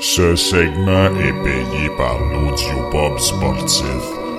Ce 0.00 0.36
segment 0.36 1.06
est 1.18 1.42
payé 1.42 1.90
par 1.96 2.20
l'Audiopop 2.20 3.18
sportif. 3.18 3.84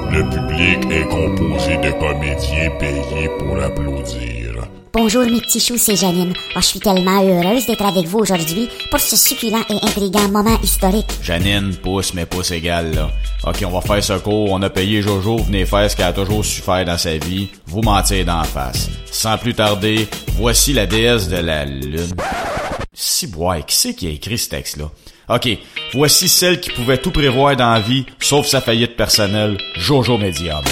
Le 0.09 0.23
public 0.29 0.89
est 0.89 1.05
composé 1.09 1.75
de 1.75 1.91
comédiens 1.99 2.71
payés 2.79 3.29
pour 3.37 3.61
applaudir. 3.61 4.65
Bonjour 4.93 5.25
mes 5.25 5.41
petits 5.41 5.59
choux, 5.59 5.77
c'est 5.77 5.97
Janine. 5.97 6.33
Oh, 6.55 6.59
je 6.61 6.65
suis 6.65 6.79
tellement 6.79 7.21
heureuse 7.21 7.65
d'être 7.67 7.85
avec 7.85 8.05
vous 8.05 8.19
aujourd'hui 8.19 8.69
pour 8.89 9.01
ce 9.01 9.17
succulent 9.17 9.65
et 9.69 9.85
intriguant 9.85 10.29
moment 10.29 10.57
historique. 10.63 11.11
Janine, 11.21 11.75
pouce, 11.75 12.13
mais 12.13 12.25
pouce 12.25 12.51
égal, 12.51 12.95
là. 12.95 13.11
Ok, 13.45 13.61
on 13.65 13.69
va 13.69 13.81
faire 13.81 14.01
ce 14.03 14.13
cours. 14.13 14.51
On 14.51 14.61
a 14.61 14.69
payé 14.69 15.01
Jojo, 15.01 15.39
venez 15.39 15.65
faire 15.65 15.91
ce 15.91 15.97
qu'elle 15.97 16.05
a 16.05 16.13
toujours 16.13 16.45
su 16.45 16.61
faire 16.61 16.85
dans 16.85 16.97
sa 16.97 17.17
vie. 17.17 17.49
Vous 17.65 17.81
mentir 17.81 18.23
d'en 18.23 18.43
face. 18.45 18.89
Sans 19.11 19.37
plus 19.37 19.55
tarder, 19.55 20.07
voici 20.37 20.71
la 20.71 20.85
déesse 20.85 21.27
de 21.27 21.37
la 21.37 21.65
lune. 21.65 22.15
Si 22.93 23.27
bois, 23.27 23.61
qui 23.61 23.75
c'est 23.75 23.93
qui 23.93 24.07
a 24.07 24.11
écrit 24.11 24.37
ce 24.37 24.49
texte-là? 24.49 24.89
Ok, 25.29 25.47
voici 25.93 26.27
celle 26.27 26.59
qui 26.59 26.71
pouvait 26.71 26.97
tout 26.97 27.11
prévoir 27.11 27.55
dans 27.55 27.71
la 27.71 27.79
vie, 27.79 28.03
sauf 28.19 28.47
sa 28.47 28.61
faillite 28.61 28.95
personnelle, 28.95 29.59
Jojo 29.75 30.17
Medium. 30.17 30.63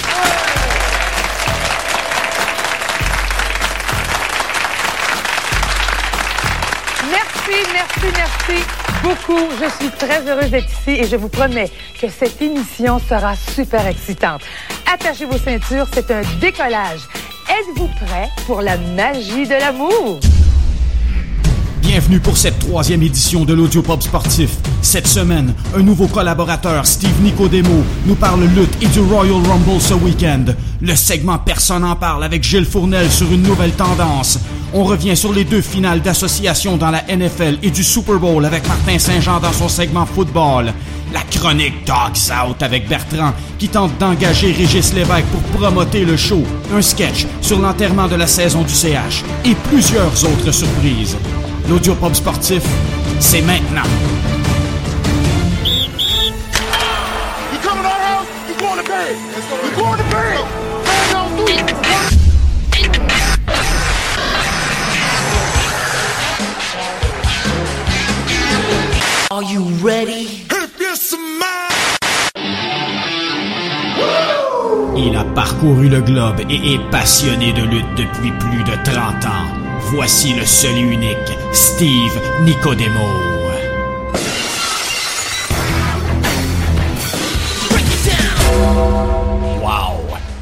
Merci, 7.12 7.70
merci, 7.72 8.08
merci 8.16 8.64
beaucoup. 9.04 9.48
Je 9.62 9.70
suis 9.80 9.92
très 9.92 10.28
heureuse 10.28 10.50
d'être 10.50 10.72
ici 10.72 11.02
et 11.02 11.06
je 11.06 11.18
vous 11.18 11.30
promets 11.30 11.70
que 12.02 12.08
cette 12.10 12.42
émission 12.42 12.98
sera 12.98 13.36
super 13.36 13.86
excitante. 13.86 14.42
Attachez 14.92 15.26
vos 15.26 15.38
ceintures, 15.38 15.86
c'est 15.94 16.10
un 16.10 16.22
décollage. 16.42 17.02
Êtes-vous 17.48 17.90
prêts 18.04 18.30
pour 18.48 18.62
la 18.62 18.78
magie 18.78 19.48
de 19.48 19.54
l'amour? 19.54 20.20
Bienvenue 21.82 22.20
pour 22.20 22.38
cette 22.38 22.60
troisième 22.60 23.04
édition 23.04 23.46
de 23.46 23.54
l'Audiopop 23.54 24.02
sportif. 24.02 24.50
Cette 24.82 25.08
semaine, 25.08 25.54
un 25.76 25.82
nouveau 25.82 26.08
collaborateur, 26.08 26.86
Steve 26.86 27.22
Nicodemo, 27.22 27.84
nous 28.06 28.16
parle 28.16 28.44
lutte 28.44 28.78
et 28.82 28.88
du 28.88 29.00
Royal 29.00 29.36
Rumble 29.36 29.80
ce 29.80 29.94
week-end. 29.94 30.46
Le 30.82 30.96
segment 30.96 31.38
Personne 31.38 31.84
en 31.84 31.96
parle 31.96 32.24
avec 32.24 32.44
Gilles 32.44 32.66
Fournel 32.66 33.10
sur 33.12 33.32
une 33.32 33.44
nouvelle 33.44 33.72
tendance. 33.72 34.40
On 34.74 34.84
revient 34.84 35.16
sur 35.16 35.32
les 35.32 35.46
deux 35.46 35.62
finales 35.62 36.02
d'association 36.02 36.78
dans 36.78 36.92
la 36.92 37.04
NFL 37.04 37.60
et 37.64 37.72
du 37.72 37.84
Super 37.84 38.20
Bowl 38.20 38.46
avec 38.46 38.68
Martin 38.68 39.00
Saint-Jean 39.00 39.40
dans 39.40 39.54
son 39.54 39.70
segment 39.70 40.06
football. 40.06 40.74
La 41.14 41.22
chronique 41.22 41.86
Dogs 41.86 42.32
Out 42.32 42.62
avec 42.62 42.90
Bertrand 42.90 43.34
qui 43.58 43.70
tente 43.70 43.98
d'engager 43.98 44.52
Régis 44.52 44.94
Lévesque 44.94 45.26
pour 45.32 45.42
promoter 45.60 46.04
le 46.04 46.18
show. 46.18 46.44
Un 46.76 46.82
sketch 46.82 47.26
sur 47.42 47.60
l'enterrement 47.60 48.08
de 48.08 48.16
la 48.16 48.28
saison 48.28 48.64
du 48.64 48.74
CH 48.74 49.24
et 49.46 49.56
plusieurs 49.70 50.12
autres 50.26 50.52
surprises. 50.52 51.16
L'audiopop 51.70 52.16
sportif, 52.16 52.64
c'est 53.20 53.42
maintenant. 53.42 53.82
Are 69.30 69.44
you 69.44 69.66
ready? 69.84 70.46
Il 74.96 75.16
a 75.16 75.24
parcouru 75.36 75.90
le 75.90 76.02
globe 76.02 76.40
et 76.50 76.74
est 76.74 76.90
passionné 76.90 77.54
de 77.54 77.62
lutte 77.62 77.94
depuis 77.96 78.32
plus 78.32 78.64
de 78.64 78.72
30 78.84 79.26
ans. 79.26 79.67
Voici 79.90 80.34
le 80.34 80.46
seul 80.46 80.78
et 80.78 80.82
unique 80.82 81.18
Steve 81.54 82.20
Nicodemo. 82.44 83.08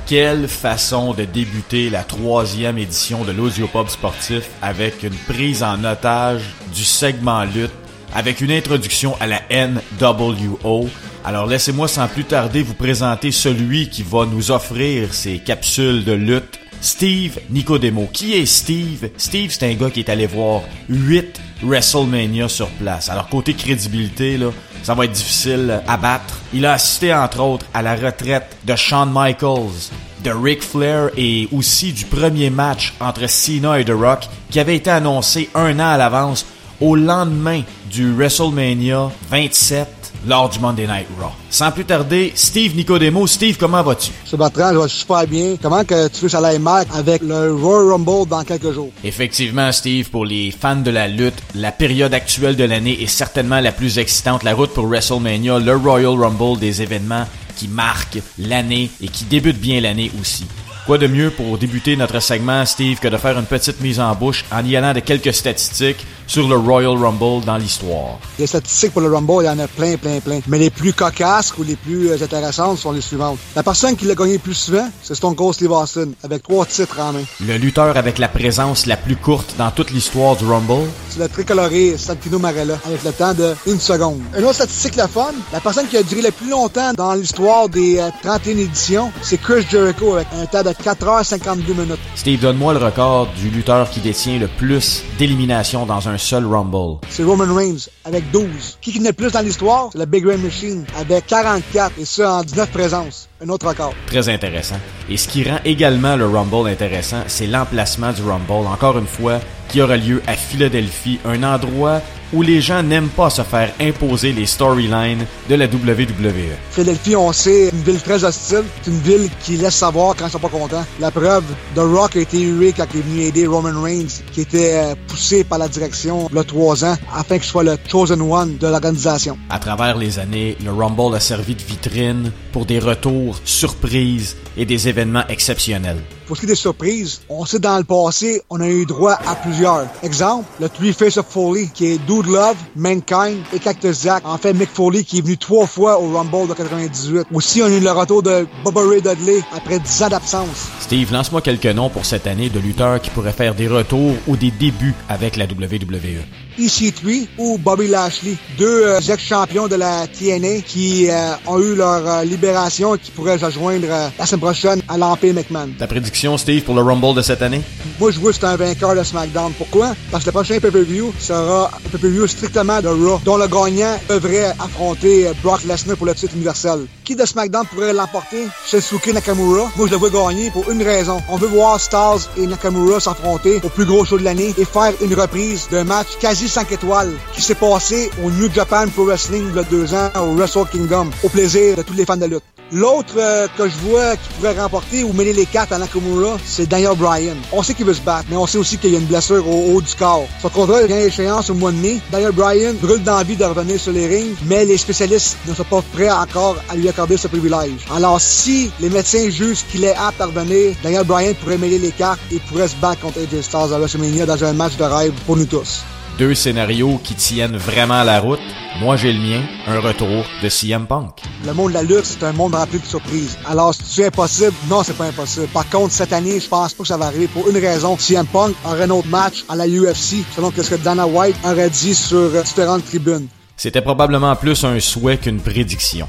Quelle 0.07 0.47
façon 0.47 1.13
de 1.13 1.25
débuter 1.25 1.89
la 1.91 2.03
troisième 2.03 2.77
édition 2.79 3.23
de 3.23 3.31
l'Audiopop 3.31 3.89
sportif 3.89 4.49
avec 4.61 5.03
une 5.03 5.15
prise 5.15 5.63
en 5.63 5.83
otage 5.83 6.41
du 6.73 6.83
segment 6.83 7.43
lutte, 7.43 7.71
avec 8.15 8.41
une 8.41 8.51
introduction 8.51 9.15
à 9.19 9.27
la 9.27 9.41
NWO. 9.51 10.89
Alors 11.23 11.45
laissez-moi 11.45 11.87
sans 11.87 12.07
plus 12.07 12.23
tarder 12.23 12.63
vous 12.63 12.73
présenter 12.73 13.31
celui 13.31 13.89
qui 13.89 14.03
va 14.03 14.25
nous 14.25 14.51
offrir 14.51 15.13
ces 15.13 15.37
capsules 15.39 16.03
de 16.03 16.13
lutte. 16.13 16.59
Steve 16.85 17.39
Nicodemo. 17.49 18.07
Qui 18.13 18.35
est 18.35 18.45
Steve? 18.45 19.09
Steve, 19.17 19.49
c'est 19.49 19.65
un 19.65 19.73
gars 19.73 19.89
qui 19.89 20.01
est 20.01 20.09
allé 20.09 20.27
voir 20.27 20.61
8 20.87 21.41
WrestleMania 21.63 22.47
sur 22.47 22.67
place. 22.67 23.09
Alors 23.09 23.27
côté 23.27 23.55
crédibilité, 23.55 24.37
là, 24.37 24.51
ça 24.83 24.93
va 24.93 25.05
être 25.05 25.11
difficile 25.13 25.81
à 25.87 25.97
battre. 25.97 26.39
Il 26.53 26.63
a 26.63 26.73
assisté 26.73 27.11
entre 27.11 27.39
autres 27.41 27.65
à 27.73 27.81
la 27.81 27.95
retraite 27.95 28.55
de 28.65 28.75
Shawn 28.75 29.09
Michaels, 29.11 29.89
de 30.23 30.29
Ric 30.29 30.61
Flair 30.61 31.09
et 31.17 31.49
aussi 31.51 31.91
du 31.91 32.05
premier 32.05 32.51
match 32.51 32.93
entre 32.99 33.27
Cena 33.27 33.79
et 33.79 33.83
The 33.83 33.89
Rock 33.89 34.29
qui 34.51 34.59
avait 34.59 34.75
été 34.75 34.91
annoncé 34.91 35.49
un 35.55 35.79
an 35.79 35.89
à 35.89 35.97
l'avance 35.97 36.45
au 36.79 36.95
lendemain 36.95 37.63
du 37.89 38.13
WrestleMania 38.13 39.09
27 39.31 39.87
lors 40.27 40.49
du 40.49 40.59
Monday 40.59 40.87
Night 40.87 41.07
Raw. 41.19 41.31
Sans 41.49 41.71
plus 41.71 41.85
tarder, 41.85 42.31
Steve 42.35 42.75
Nicodemo. 42.75 43.27
Steve, 43.27 43.57
comment 43.57 43.83
vas-tu? 43.83 44.11
Bertrand, 44.37 44.73
je 44.73 44.79
vais 44.79 44.89
super 44.89 45.27
bien. 45.27 45.55
Comment 45.61 45.83
que 45.83 46.07
tu 46.09 46.21
veux 46.21 46.27
que 46.27 46.29
ça 46.29 46.45
aille 46.45 46.59
mal 46.59 46.85
avec 46.93 47.21
le 47.21 47.53
Royal 47.53 47.91
Rumble 47.91 48.27
dans 48.27 48.43
quelques 48.43 48.73
jours? 48.73 48.91
Effectivement, 49.03 49.71
Steve, 49.71 50.09
pour 50.09 50.25
les 50.25 50.51
fans 50.51 50.75
de 50.75 50.91
la 50.91 51.07
lutte, 51.07 51.41
la 51.53 51.71
période 51.71 52.13
actuelle 52.13 52.55
de 52.55 52.63
l'année 52.63 53.01
est 53.01 53.07
certainement 53.07 53.59
la 53.59 53.71
plus 53.71 53.97
excitante. 53.97 54.43
La 54.43 54.53
route 54.53 54.73
pour 54.73 54.87
WrestleMania, 54.87 55.59
le 55.59 55.75
Royal 55.75 56.19
Rumble, 56.19 56.59
des 56.59 56.81
événements 56.81 57.25
qui 57.55 57.67
marquent 57.67 58.19
l'année 58.37 58.89
et 59.01 59.07
qui 59.07 59.23
débutent 59.23 59.61
bien 59.61 59.79
l'année 59.79 60.11
aussi. 60.19 60.45
Quoi 60.85 60.99
de 60.99 61.07
mieux 61.07 61.31
pour 61.31 61.57
débuter 61.57 61.95
notre 61.95 62.19
segment, 62.19 62.63
Steve, 62.63 62.99
que 62.99 63.07
de 63.07 63.17
faire 63.17 63.39
une 63.39 63.45
petite 63.45 63.81
mise 63.81 63.99
en 63.99 64.13
bouche 64.13 64.45
en 64.51 64.63
y 64.63 64.75
allant 64.75 64.93
de 64.93 64.99
quelques 64.99 65.33
statistiques? 65.33 66.05
Sur 66.27 66.47
le 66.47 66.55
Royal 66.55 66.97
Rumble 66.97 67.45
dans 67.45 67.57
l'histoire. 67.57 68.19
Les 68.39 68.47
statistiques 68.47 68.91
pour 68.91 69.01
le 69.01 69.13
Rumble, 69.13 69.43
il 69.43 69.45
y 69.45 69.49
en 69.49 69.59
a 69.59 69.67
plein, 69.67 69.97
plein, 69.97 70.19
plein. 70.19 70.39
Mais 70.47 70.59
les 70.59 70.69
plus 70.69 70.93
cocasses 70.93 71.53
ou 71.57 71.63
les 71.63 71.75
plus 71.75 72.09
euh, 72.09 72.23
intéressantes 72.23 72.77
sont 72.77 72.91
les 72.91 73.01
suivantes. 73.01 73.37
La 73.55 73.63
personne 73.63 73.95
qui 73.95 74.05
l'a 74.05 74.15
gagné 74.15 74.33
le 74.33 74.39
plus 74.39 74.53
souvent, 74.53 74.89
c'est 75.01 75.15
Stone 75.15 75.35
Cold 75.35 75.53
Steve 75.53 75.71
Austin, 75.71 76.09
avec 76.23 76.43
trois 76.43 76.65
titres 76.65 76.99
en 76.99 77.13
main. 77.13 77.23
Le 77.45 77.57
lutteur 77.57 77.95
avec 77.97 78.17
la 78.17 78.27
présence 78.27 78.85
la 78.85 78.97
plus 78.97 79.15
courte 79.15 79.55
dans 79.57 79.71
toute 79.71 79.91
l'histoire 79.91 80.35
du 80.35 80.45
Rumble. 80.45 80.87
C'est 81.09 81.19
le 81.19 81.29
tricoloré 81.29 81.97
Santino 81.97 82.39
Marella, 82.39 82.77
avec 82.85 83.03
le 83.03 83.11
temps 83.11 83.33
de 83.33 83.53
une 83.67 83.79
seconde. 83.79 84.19
Une 84.37 84.43
autre 84.43 84.55
statistique 84.55 84.95
la 84.95 85.07
fun, 85.07 85.33
la 85.53 85.59
personne 85.59 85.87
qui 85.87 85.97
a 85.97 86.03
duré 86.03 86.21
le 86.21 86.31
plus 86.31 86.49
longtemps 86.49 86.93
dans 86.93 87.13
l'histoire 87.13 87.69
des 87.69 87.99
euh, 87.99 88.09
31 88.23 88.57
éditions, 88.57 89.11
c'est 89.21 89.37
Chris 89.37 89.65
Jericho, 89.69 90.15
avec 90.15 90.27
un 90.33 90.45
temps 90.45 90.63
de 90.63 90.69
4h52 90.69 91.67
minutes. 91.69 91.99
Steve, 92.15 92.41
donne-moi 92.41 92.73
le 92.73 92.79
record 92.79 93.27
du 93.39 93.49
lutteur 93.49 93.89
qui 93.89 93.99
détient 93.99 94.39
le 94.39 94.47
plus 94.47 95.03
d'éliminations 95.17 95.85
dans 95.85 96.07
un 96.09 96.14
seul 96.17 96.45
Rumble. 96.45 96.99
C'est 97.09 97.23
Roman 97.23 97.53
Reigns, 97.53 97.87
avec 98.03 98.29
12. 98.31 98.77
Qui 98.81 98.99
le 98.99 99.13
plus 99.13 99.31
dans 99.31 99.41
l'histoire? 99.41 99.89
C'est 99.91 99.99
le 99.99 100.05
Big 100.05 100.25
Red 100.25 100.43
Machine, 100.43 100.85
avec 100.97 101.27
44, 101.27 101.93
et 101.99 102.05
ça 102.05 102.33
en 102.33 102.43
19 102.43 102.69
présences. 102.71 103.27
Un 103.43 103.49
autre 103.49 103.67
record. 103.67 103.93
Très 104.07 104.29
intéressant. 104.29 104.77
Et 105.09 105.17
ce 105.17 105.27
qui 105.27 105.43
rend 105.43 105.59
également 105.65 106.15
le 106.15 106.27
Rumble 106.27 106.69
intéressant, 106.69 107.23
c'est 107.27 107.47
l'emplacement 107.47 108.11
du 108.11 108.21
Rumble, 108.23 108.67
encore 108.67 108.97
une 108.97 109.07
fois, 109.07 109.39
qui 109.67 109.81
aura 109.81 109.97
lieu 109.97 110.21
à 110.27 110.35
Philadelphie, 110.35 111.19
un 111.25 111.43
endroit 111.43 112.01
où 112.33 112.41
les 112.41 112.61
gens 112.61 112.83
n'aiment 112.83 113.09
pas 113.09 113.29
se 113.29 113.41
faire 113.41 113.71
imposer 113.79 114.33
les 114.33 114.45
storylines 114.45 115.25
de 115.49 115.55
la 115.55 115.65
WWE. 115.65 116.55
Philadelphie, 116.71 117.15
on 117.15 117.31
sait, 117.31 117.69
une 117.69 117.81
ville 117.83 118.01
très 118.01 118.23
hostile. 118.23 118.63
C'est 118.83 118.91
une 118.91 118.99
ville 118.99 119.29
qui 119.43 119.57
laisse 119.57 119.75
savoir 119.75 120.15
quand 120.15 120.27
ils 120.27 120.31
sont 120.31 120.39
pas 120.39 120.49
contents. 120.49 120.85
La 120.99 121.11
preuve, 121.11 121.43
The 121.75 121.79
Rock 121.79 122.15
a 122.15 122.19
été 122.19 122.39
hué 122.39 122.73
quand 122.75 122.85
il 122.93 122.99
est 122.99 123.03
venu 123.03 123.21
aider 123.21 123.47
Roman 123.47 123.81
Reigns, 123.81 124.21
qui 124.31 124.41
était 124.41 124.73
euh, 124.73 124.95
poussé 125.07 125.43
par 125.43 125.59
la 125.59 125.67
direction 125.67 126.29
a 126.35 126.43
trois 126.43 126.83
ans, 126.83 126.97
afin 127.13 127.37
qu'il 127.37 127.47
soit 127.47 127.63
le 127.63 127.77
chosen 127.87 128.21
one 128.21 128.57
de 128.57 128.67
l'organisation. 128.67 129.37
À 129.49 129.59
travers 129.59 129.97
les 129.97 130.19
années, 130.19 130.57
le 130.63 130.71
Rumble 130.71 131.15
a 131.15 131.19
servi 131.19 131.55
de 131.55 131.61
vitrine 131.61 132.31
pour 132.51 132.65
des 132.65 132.79
retours 132.79 133.39
surprises 133.45 134.35
et 134.57 134.65
des 134.65 134.87
événements 134.87 135.25
exceptionnels. 135.27 136.01
Pour 136.27 136.35
ce 136.35 136.41
qui 136.41 136.45
est 136.47 136.49
des 136.49 136.55
surprises, 136.55 137.21
on 137.29 137.45
sait 137.45 137.59
dans 137.59 137.77
le 137.77 137.83
passé, 137.83 138.41
on 138.49 138.59
a 138.59 138.67
eu 138.67 138.85
droit 138.85 139.13
à 139.27 139.35
plusieurs. 139.35 139.87
Exemple, 140.01 140.45
le 140.59 140.69
Three 140.69 140.93
Face 140.93 141.17
of 141.17 141.27
Foley, 141.27 141.69
qui 141.73 141.93
est 141.93 142.05
Dude 142.15 142.27
Love, 142.27 142.55
Mankind 142.77 143.43
et 143.53 143.59
Cactus 143.59 144.03
Jack. 144.03 144.25
En 144.25 144.37
fait, 144.37 144.53
Mick 144.53 144.69
Foley, 144.69 145.03
qui 145.03 145.17
est 145.17 145.21
venu 145.21 145.37
trois 145.37 145.67
fois 145.67 145.99
au 145.99 146.13
Rumble 146.13 146.47
de 146.47 146.53
98. 146.53 147.27
Aussi, 147.33 147.61
on 147.61 147.65
a 147.65 147.69
eu 147.69 147.79
le 147.81 147.91
retour 147.91 148.23
de 148.23 148.47
Bubba 148.63 148.81
Dudley 148.83 149.41
après 149.53 149.79
10 149.79 150.03
ans 150.03 150.09
d'absence. 150.09 150.69
Steve, 150.79 151.11
lance-moi 151.11 151.41
quelques 151.41 151.65
noms 151.65 151.89
pour 151.89 152.05
cette 152.05 152.27
année 152.27 152.49
de 152.49 152.59
lutteurs 152.59 153.01
qui 153.01 153.09
pourraient 153.09 153.33
faire 153.33 153.53
des 153.53 153.67
retours 153.67 154.13
ou 154.27 154.37
des 154.37 154.51
débuts 154.51 154.93
avec 155.09 155.35
la 155.35 155.45
WWE. 155.45 156.23
EC3 156.59 157.27
ou 157.37 157.57
Bobby 157.57 157.87
Lashley, 157.87 158.35
deux 158.57 158.83
euh, 158.85 158.99
ex-champions 158.99 159.67
de 159.67 159.75
la 159.75 160.07
TNA 160.07 160.61
qui 160.65 161.09
euh, 161.09 161.33
ont 161.47 161.59
eu 161.59 161.75
leur 161.75 162.07
euh, 162.07 162.23
libération 162.23 162.95
et 162.95 162.99
qui 162.99 163.11
pourraient 163.11 163.37
se 163.37 163.49
joindre 163.49 163.87
euh, 163.89 164.09
la 164.17 164.25
semaine 164.25 164.41
prochaine 164.41 164.81
à 164.87 164.97
l'Empire 164.97 165.33
McMahon. 165.33 165.69
Ta 165.77 165.87
prédiction, 165.87 166.37
Steve, 166.37 166.63
pour 166.63 166.75
le 166.75 166.81
Rumble 166.81 167.15
de 167.15 167.21
cette 167.21 167.41
année? 167.41 167.61
Moi, 167.99 168.11
je 168.11 168.19
vois 168.19 168.31
que 168.31 168.37
c'est 168.39 168.45
un 168.45 168.55
vainqueur 168.55 168.95
de 168.95 169.03
SmackDown. 169.03 169.53
Pourquoi? 169.57 169.95
Parce 170.11 170.23
que 170.23 170.29
le 170.29 170.33
prochain 170.33 170.59
pay-per-view 170.59 171.13
sera 171.19 171.71
un 171.73 171.89
pay-per-view 171.89 172.27
strictement 172.27 172.81
de 172.81 172.87
Raw, 172.87 173.19
dont 173.23 173.37
le 173.37 173.47
gagnant 173.47 173.97
devrait 174.09 174.53
affronter 174.59 175.29
Brock 175.43 175.63
Lesnar 175.65 175.97
pour 175.97 176.05
le 176.05 176.15
titre 176.15 176.33
universel. 176.35 176.85
Qui 177.03 177.15
de 177.15 177.25
SmackDown 177.25 177.65
pourrait 177.67 177.93
l'emporter? 177.93 178.47
Shinsuke 178.65 179.13
Nakamura. 179.13 179.71
Moi, 179.75 179.87
je 179.87 179.91
le 179.91 179.97
vois 179.97 180.09
gagner 180.09 180.49
pour 180.51 180.69
une 180.71 180.81
raison. 180.81 181.21
On 181.29 181.37
veut 181.37 181.47
voir 181.47 181.79
Stars 181.79 182.19
et 182.37 182.47
Nakamura 182.47 182.99
s'affronter 182.99 183.59
au 183.63 183.69
plus 183.69 183.85
gros 183.85 184.05
show 184.05 184.17
de 184.17 184.23
l'année 184.23 184.53
et 184.57 184.65
faire 184.65 184.93
une 185.01 185.13
reprise 185.13 185.67
d'un 185.71 185.83
match 185.83 186.07
quasi 186.19 186.44
5 186.47 186.71
étoiles 186.71 187.13
qui 187.33 187.41
s'est 187.41 187.55
passé 187.55 188.09
au 188.23 188.31
New 188.31 188.51
Japan 188.53 188.87
Pro 188.87 189.05
Wrestling 189.05 189.45
il 189.49 189.55
y 189.55 189.59
a 189.59 189.63
deux 189.63 189.93
ans 189.93 190.09
au 190.21 190.35
Wrestle 190.35 190.65
Kingdom, 190.71 191.09
au 191.23 191.29
plaisir 191.29 191.77
de 191.77 191.81
tous 191.81 191.93
les 191.93 192.05
fans 192.05 192.17
de 192.17 192.25
lutte. 192.25 192.43
L'autre 192.71 193.13
euh, 193.17 193.47
que 193.57 193.69
je 193.69 193.77
vois 193.77 194.15
qui 194.15 194.29
pourrait 194.35 194.59
remporter 194.59 195.03
ou 195.03 195.13
mêler 195.13 195.33
les 195.33 195.45
cartes 195.45 195.71
à 195.71 195.77
Nakamura, 195.77 196.37
c'est 196.43 196.67
Daniel 196.67 196.95
Bryan. 196.95 197.37
On 197.51 197.61
sait 197.61 197.75
qu'il 197.75 197.85
veut 197.85 197.93
se 197.93 198.01
battre, 198.01 198.25
mais 198.29 198.35
on 198.35 198.47
sait 198.47 198.57
aussi 198.57 198.77
qu'il 198.77 198.91
y 198.91 198.95
a 198.95 198.99
une 198.99 199.05
blessure 199.05 199.47
au 199.47 199.75
haut 199.75 199.81
du 199.81 199.93
corps. 199.93 200.27
Son 200.41 200.49
contrat 200.49 200.83
vient 200.83 200.97
à 200.97 201.01
échéance 201.01 201.51
au 201.51 201.53
mois 201.53 201.71
de 201.71 201.77
mai. 201.77 202.01
Daniel 202.11 202.31
Bryan 202.31 202.75
brûle 202.75 203.03
d'envie 203.03 203.35
de 203.35 203.45
revenir 203.45 203.79
sur 203.79 203.91
les 203.91 204.07
rings, 204.07 204.35
mais 204.45 204.65
les 204.65 204.77
spécialistes 204.77 205.37
ne 205.47 205.53
sont 205.53 205.63
pas 205.63 205.83
prêts 205.93 206.09
encore 206.09 206.57
à 206.67 206.75
lui 206.75 206.89
accorder 206.89 207.17
ce 207.17 207.27
privilège. 207.27 207.85
Alors 207.95 208.19
si 208.19 208.71
les 208.79 208.89
médecins 208.89 209.29
jugent 209.29 209.63
qu'il 209.71 209.83
est 209.83 209.95
apte 209.95 210.19
à 210.19 210.25
revenir, 210.25 210.75
Daniel 210.81 211.03
Bryan 211.03 211.35
pourrait 211.35 211.59
mêler 211.59 211.77
les 211.77 211.91
cartes 211.91 212.19
et 212.31 212.39
pourrait 212.39 212.67
se 212.67 212.75
battre 212.77 213.01
contre 213.01 213.19
AJ 213.19 213.41
Styles 213.41 213.73
à 213.73 213.77
WrestleMania 213.77 214.25
dans 214.25 214.43
un 214.43 214.53
match 214.53 214.75
de 214.77 214.83
rêve 214.83 215.13
pour 215.27 215.37
nous 215.37 215.45
tous. 215.45 215.83
Deux 216.17 216.33
scénarios 216.33 216.97
qui 217.03 217.13
tiennent 217.13 217.57
vraiment 217.57 218.01
la 218.03 218.21
route. 218.21 218.39
Moi, 218.79 218.95
j'ai 218.95 219.11
le 219.11 219.19
mien, 219.19 219.41
un 219.67 219.81
retour 219.81 220.23
de 220.41 220.47
CM 220.47 220.87
Punk. 220.87 221.21
Le 221.45 221.53
monde 221.53 221.69
de 221.69 221.73
la 221.73 221.83
lutte, 221.83 222.05
c'est 222.05 222.23
un 222.23 222.31
monde 222.31 222.55
rempli 222.55 222.79
de 222.79 222.85
surprises. 222.85 223.37
Alors, 223.45 223.73
c'est 223.73 224.05
impossible? 224.05 224.53
Non, 224.69 224.81
c'est 224.81 224.95
pas 224.95 225.07
impossible. 225.07 225.47
Par 225.47 225.69
contre, 225.69 225.91
cette 225.91 226.13
année, 226.13 226.39
je 226.39 226.47
pense 226.47 226.73
pas 226.73 226.83
que 226.83 226.87
ça 226.87 226.95
va 226.95 227.07
arriver 227.07 227.27
pour 227.27 227.49
une 227.49 227.57
raison. 227.57 227.97
CM 227.97 228.25
Punk 228.27 228.55
aurait 228.65 228.83
un 228.83 228.91
autre 228.91 229.09
match 229.09 229.43
à 229.49 229.57
la 229.57 229.67
UFC, 229.67 230.23
selon 230.33 230.51
ce 230.55 230.69
que 230.69 230.75
Dana 230.75 231.05
White 231.05 231.35
aurait 231.43 231.69
dit 231.69 231.93
sur 231.93 232.17
euh, 232.17 232.41
différentes 232.43 232.85
tribunes. 232.85 233.27
C'était 233.57 233.81
probablement 233.81 234.37
plus 234.37 234.63
un 234.63 234.79
souhait 234.79 235.17
qu'une 235.17 235.41
prédiction. 235.41 236.07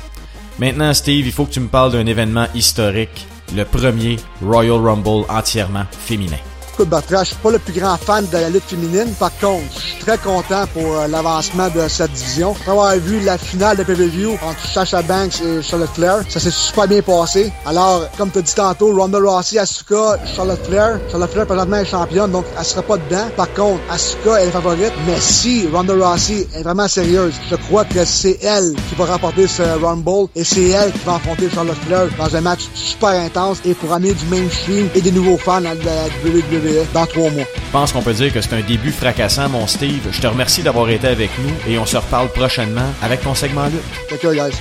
Maintenant, 0.61 0.95
Steve, 0.95 1.27
il 1.27 1.33
faut 1.33 1.47
que 1.47 1.53
tu 1.53 1.61
me 1.61 1.69
parles 1.69 1.91
d'un 1.91 2.07
événement 2.07 2.47
historique, 2.55 3.27
le 3.57 3.65
premier 3.65 4.17
Royal 4.41 4.79
Rumble 4.79 5.25
entièrement 5.29 5.85
féminin. 5.91 6.39
Écoute, 6.79 6.95
je 7.09 7.25
suis 7.25 7.37
pas 7.37 7.51
le 7.53 7.59
plus 7.59 7.73
grand 7.73 7.97
fan 7.97 8.27
de 8.27 8.37
la 8.37 8.51
lutte 8.51 8.65
féminine. 8.65 9.11
Par 9.19 9.31
contre, 9.39 9.65
je 9.77 9.81
suis 9.81 9.99
très 10.05 10.19
content 10.19 10.67
pour 10.75 10.99
euh, 10.99 11.09
l'avancement 11.09 11.71
de 11.71 11.89
cette 11.89 12.13
division. 12.13 12.51
Après 12.51 12.71
avoir 12.71 12.95
vu 12.97 13.21
la 13.21 13.39
finale 13.39 13.79
de 13.79 13.83
PPV 13.83 14.27
entre 14.27 14.61
Sasha 14.75 15.01
Banks 15.01 15.41
et 15.41 15.63
Charlotte 15.63 15.89
Flair, 15.95 16.19
ça 16.29 16.39
s'est 16.39 16.51
super 16.51 16.87
bien 16.87 17.01
passé. 17.01 17.51
Alors, 17.65 18.07
comme 18.19 18.31
tu 18.31 18.41
as 18.41 18.43
dit 18.43 18.55
tantôt, 18.55 18.95
Ronda 18.95 19.19
Rousey, 19.19 19.59
Asuka, 19.59 20.19
Charlotte 20.27 20.63
Flair. 20.67 21.01
Charlotte 21.11 21.31
Flair, 21.31 21.47
présentement, 21.47 21.77
est 21.79 21.87
championne, 21.87 22.31
donc 22.31 22.45
elle 22.59 22.65
sera 22.67 22.83
pas 22.83 22.99
dedans. 22.99 23.27
Par 23.39 23.51
contre, 23.55 23.81
Asuka 23.91 24.43
est 24.43 24.51
favorite. 24.51 24.93
Mais 25.07 25.19
si 25.19 25.67
Ronda 25.73 25.95
Rousey 25.95 26.47
est 26.55 26.63
vraiment 26.63 26.89
sérieuse, 26.89 27.33
je 27.51 27.57
crois 27.57 27.87
que 27.87 28.05
c'est 28.05 28.39
elle 28.43 28.75
qui 28.91 28.95
va 28.97 29.07
remporter 29.07 29.47
ce 29.47 29.63
Rumble 29.63 30.29
et 30.37 30.45
c'est 30.45 30.69
elle 30.69 30.93
qui 30.93 31.07
va 31.07 31.15
affronter 31.15 31.49
Charlotte 31.49 31.79
Flair 31.87 32.09
dans 32.19 32.37
un 32.37 32.41
match 32.43 32.69
super 32.75 33.09
intense 33.09 33.63
et 33.65 33.73
pour 33.73 33.95
amener 33.95 34.13
du 34.13 34.27
mainstream 34.27 34.91
et 34.95 35.01
des 35.01 35.13
nouveaux 35.13 35.39
fans 35.39 35.65
à 35.65 35.73
la 35.73 36.05
WWE 36.23 36.66
dans 36.93 37.07
trois 37.07 37.31
mois. 37.31 37.45
Je 37.55 37.73
pense 37.73 37.93
qu'on 37.93 38.03
peut 38.03 38.15
dire 38.15 38.33
que 38.33 38.41
c'est 38.41 38.55
un 38.55 38.61
début 38.61 38.91
fracassant, 38.93 39.49
mon 39.49 39.67
Steve. 39.67 40.09
Je 40.11 40.21
te 40.21 40.27
remercie 40.27 40.63
d'avoir 40.63 40.89
été 40.91 41.09
avec 41.09 41.31
nous 41.39 41.73
et 41.73 41.79
on 41.79 41.87
se 41.87 41.97
reparle 41.97 42.29
prochainement 42.29 42.93
avec 43.03 43.23
ton 43.23 43.35
segment 43.35 43.67
lutte. 43.67 44.21
Care, 44.21 44.33
guys. 44.33 44.57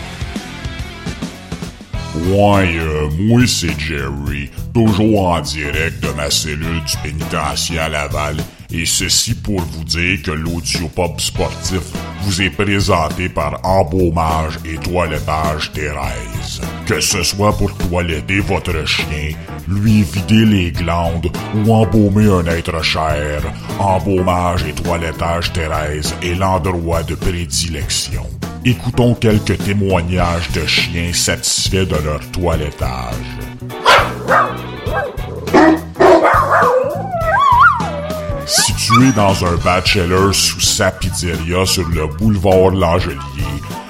Ouais, 2.28 2.78
euh, 2.78 3.10
moi 3.20 3.42
c'est 3.46 3.78
Jerry, 3.78 4.50
toujours 4.74 5.32
en 5.32 5.42
direct 5.42 6.02
de 6.02 6.08
ma 6.14 6.32
cellule 6.32 6.82
du 6.86 6.98
pénitencier 7.04 7.78
à 7.78 7.90
Laval, 7.90 8.38
et 8.72 8.86
ceci 8.86 9.34
pour 9.34 9.62
vous 9.62 9.84
dire 9.84 10.22
que 10.24 10.32
l'audiopop 10.32 11.20
sportif 11.20 11.82
vous 12.22 12.42
est 12.42 12.50
présenté 12.50 13.30
par 13.30 13.60
Embaumage 13.64 14.60
et 14.66 14.78
Toilettage 14.78 15.72
Thérèse. 15.74 16.62
Que 16.86 17.00
ce 17.00 17.24
soit 17.24 17.56
pour 17.58 17.76
toiletter 17.78 18.40
votre 18.40 18.86
chien, 18.86 19.32
lui 19.68 20.04
vider 20.04 20.46
les 20.46 20.72
glandes 20.72 21.32
ou 21.56 21.74
embaumer 21.74 22.28
un 22.28 22.46
être 22.48 22.84
cher, 22.84 23.42
Embaumage 23.80 24.64
et 24.68 24.74
Toilettage 24.74 25.54
Thérèse 25.54 26.16
est 26.22 26.36
l'endroit 26.36 27.04
de 27.04 27.16
prédilection. 27.16 28.26
Écoutons 28.64 29.14
quelques 29.14 29.64
témoignages 29.64 30.52
de 30.54 30.66
chiens 30.66 31.14
satisfaits 31.14 31.86
de 31.86 31.98
leur 32.04 32.32
toilettage. 32.32 33.55
Dans 38.96 39.46
un 39.46 39.58
bachelor 39.58 40.34
sous 40.34 40.62
sa 40.62 40.90
pizzeria 40.90 41.66
sur 41.66 41.88
le 41.90 42.08
boulevard 42.08 42.72
Langelier, 42.72 43.18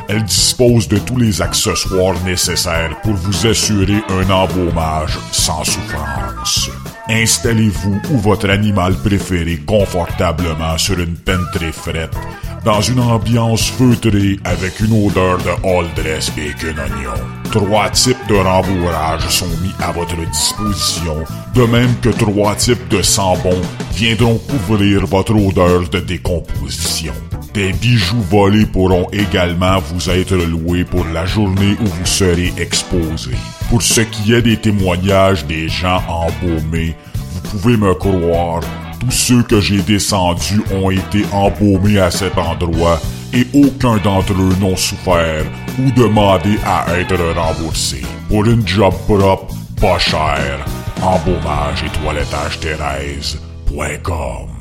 elle 0.10 0.24
dispose 0.24 0.88
de 0.88 0.98
tous 0.98 1.18
les 1.18 1.44
accessoires 1.44 2.20
nécessaires 2.24 3.00
pour 3.04 3.14
vous 3.14 3.46
assurer 3.46 4.02
un 4.10 4.30
embaumage 4.32 5.20
sans 5.32 5.64
souffrance. 5.64 6.72
Installez-vous 7.08 8.02
ou 8.12 8.18
votre 8.18 8.50
animal 8.50 8.96
préféré 8.96 9.58
confortablement 9.58 10.76
sur 10.78 11.00
une 11.00 11.16
pente 11.16 11.52
très 11.54 11.72
frette, 11.72 12.18
dans 12.64 12.82
une 12.82 13.00
ambiance 13.00 13.70
feutrée 13.70 14.40
avec 14.44 14.80
une 14.80 15.08
odeur 15.08 15.38
de 15.38 15.52
all 15.68 15.86
dress 15.96 16.32
bacon 16.36 16.80
oignon. 16.80 17.14
Trois 17.52 17.90
types 17.92 18.28
de 18.28 18.36
rembourrage 18.36 19.30
sont 19.30 19.48
mis 19.62 19.72
à 19.80 19.92
votre 19.92 20.16
disposition, 20.32 21.24
de 21.54 21.64
même 21.66 21.96
que 22.02 22.10
trois 22.10 22.56
types 22.56 22.88
de 22.90 23.04
sambons 23.04 23.62
viendront 23.94 24.40
couvrir 24.40 25.06
votre 25.06 25.36
odeur 25.36 25.88
de 25.88 26.00
décomposition. 26.00 27.14
Des 27.54 27.72
bijoux 27.72 28.22
volés 28.32 28.66
pourront 28.66 29.08
également 29.12 29.78
vous 29.80 30.10
être 30.10 30.36
loués 30.36 30.86
pour 30.86 31.06
la 31.06 31.26
journée 31.28 31.78
où 31.80 31.86
vous 31.86 32.06
serez 32.06 32.52
exposé. 32.58 33.32
Pour 33.76 33.82
ce 33.82 34.00
qui 34.00 34.34
est 34.34 34.42
des 34.42 34.56
témoignages 34.56 35.46
des 35.48 35.68
gens 35.68 36.02
embaumés, 36.08 36.96
vous 37.14 37.42
pouvez 37.42 37.76
me 37.76 37.94
croire, 37.94 38.62
tous 39.02 39.12
ceux 39.12 39.44
que 39.44 39.60
j'ai 39.60 39.82
descendus 39.82 40.62
ont 40.74 40.92
été 40.92 41.26
embaumés 41.34 42.00
à 42.00 42.10
cet 42.10 42.38
endroit 42.38 43.02
et 43.34 43.46
aucun 43.54 43.98
d'entre 43.98 44.32
eux 44.32 44.56
n'ont 44.62 44.78
souffert 44.78 45.44
ou 45.78 45.92
demandé 45.92 46.58
à 46.66 46.86
être 46.98 47.18
remboursés. 47.36 48.06
Pour 48.30 48.46
une 48.46 48.66
job 48.66 48.94
propre, 49.10 49.54
pas 49.82 50.00
cher, 50.00 50.66
embaumage 51.02 51.84
et 51.84 51.90
toilettage 52.00 52.58
Thérèse.com 52.62 54.52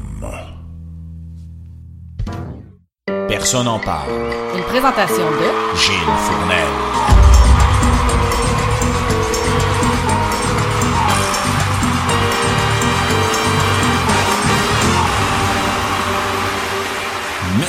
Personne 3.29 3.69
en 3.69 3.79
parle. 3.79 4.11
Une 4.57 4.65
présentation 4.65 5.31
de 5.31 5.79
Gilles 5.79 6.17
Fournel. 6.19 7.44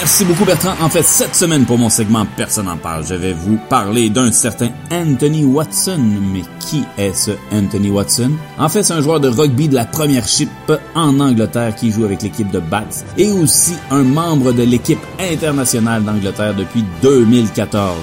Merci 0.06 0.24
beaucoup 0.24 0.46
Bertrand. 0.46 0.76
En 0.82 0.90
fait, 0.90 1.02
cette 1.02 1.34
semaine 1.34 1.66
pour 1.66 1.80
mon 1.80 1.90
segment 1.90 2.28
Personne 2.38 2.68
en 2.68 2.78
parle, 2.78 3.04
je 3.08 3.16
vais 3.16 3.34
vous 3.34 3.58
parler 3.58 4.12
d'un 4.12 4.32
certain 4.32 4.70
Anthony 4.92 5.44
Watson. 5.44 6.00
Mais 6.32 6.44
qui 6.60 6.84
est 6.96 7.12
ce 7.12 7.32
Anthony 7.52 7.90
Watson? 7.90 8.34
En 8.60 8.70
fait, 8.70 8.84
c'est 8.84 8.94
un 8.94 9.02
joueur 9.02 9.20
de 9.20 9.30
rugby 9.30 9.68
de 9.68 9.74
la 9.74 9.86
première 9.86 10.28
chip 10.28 10.52
en 10.94 11.20
Angleterre 11.20 11.74
qui 11.74 11.90
joue 11.90 12.06
avec 12.06 12.22
l'équipe 12.22 12.52
de 12.52 12.60
Bats 12.60 12.84
et 13.18 13.32
aussi 13.32 13.74
un 13.90 14.04
membre 14.04 14.52
de 14.52 14.62
l'équipe 14.62 15.02
internationale 15.20 16.04
d'Angleterre 16.04 16.54
depuis 16.54 16.86
2014. 17.02 17.98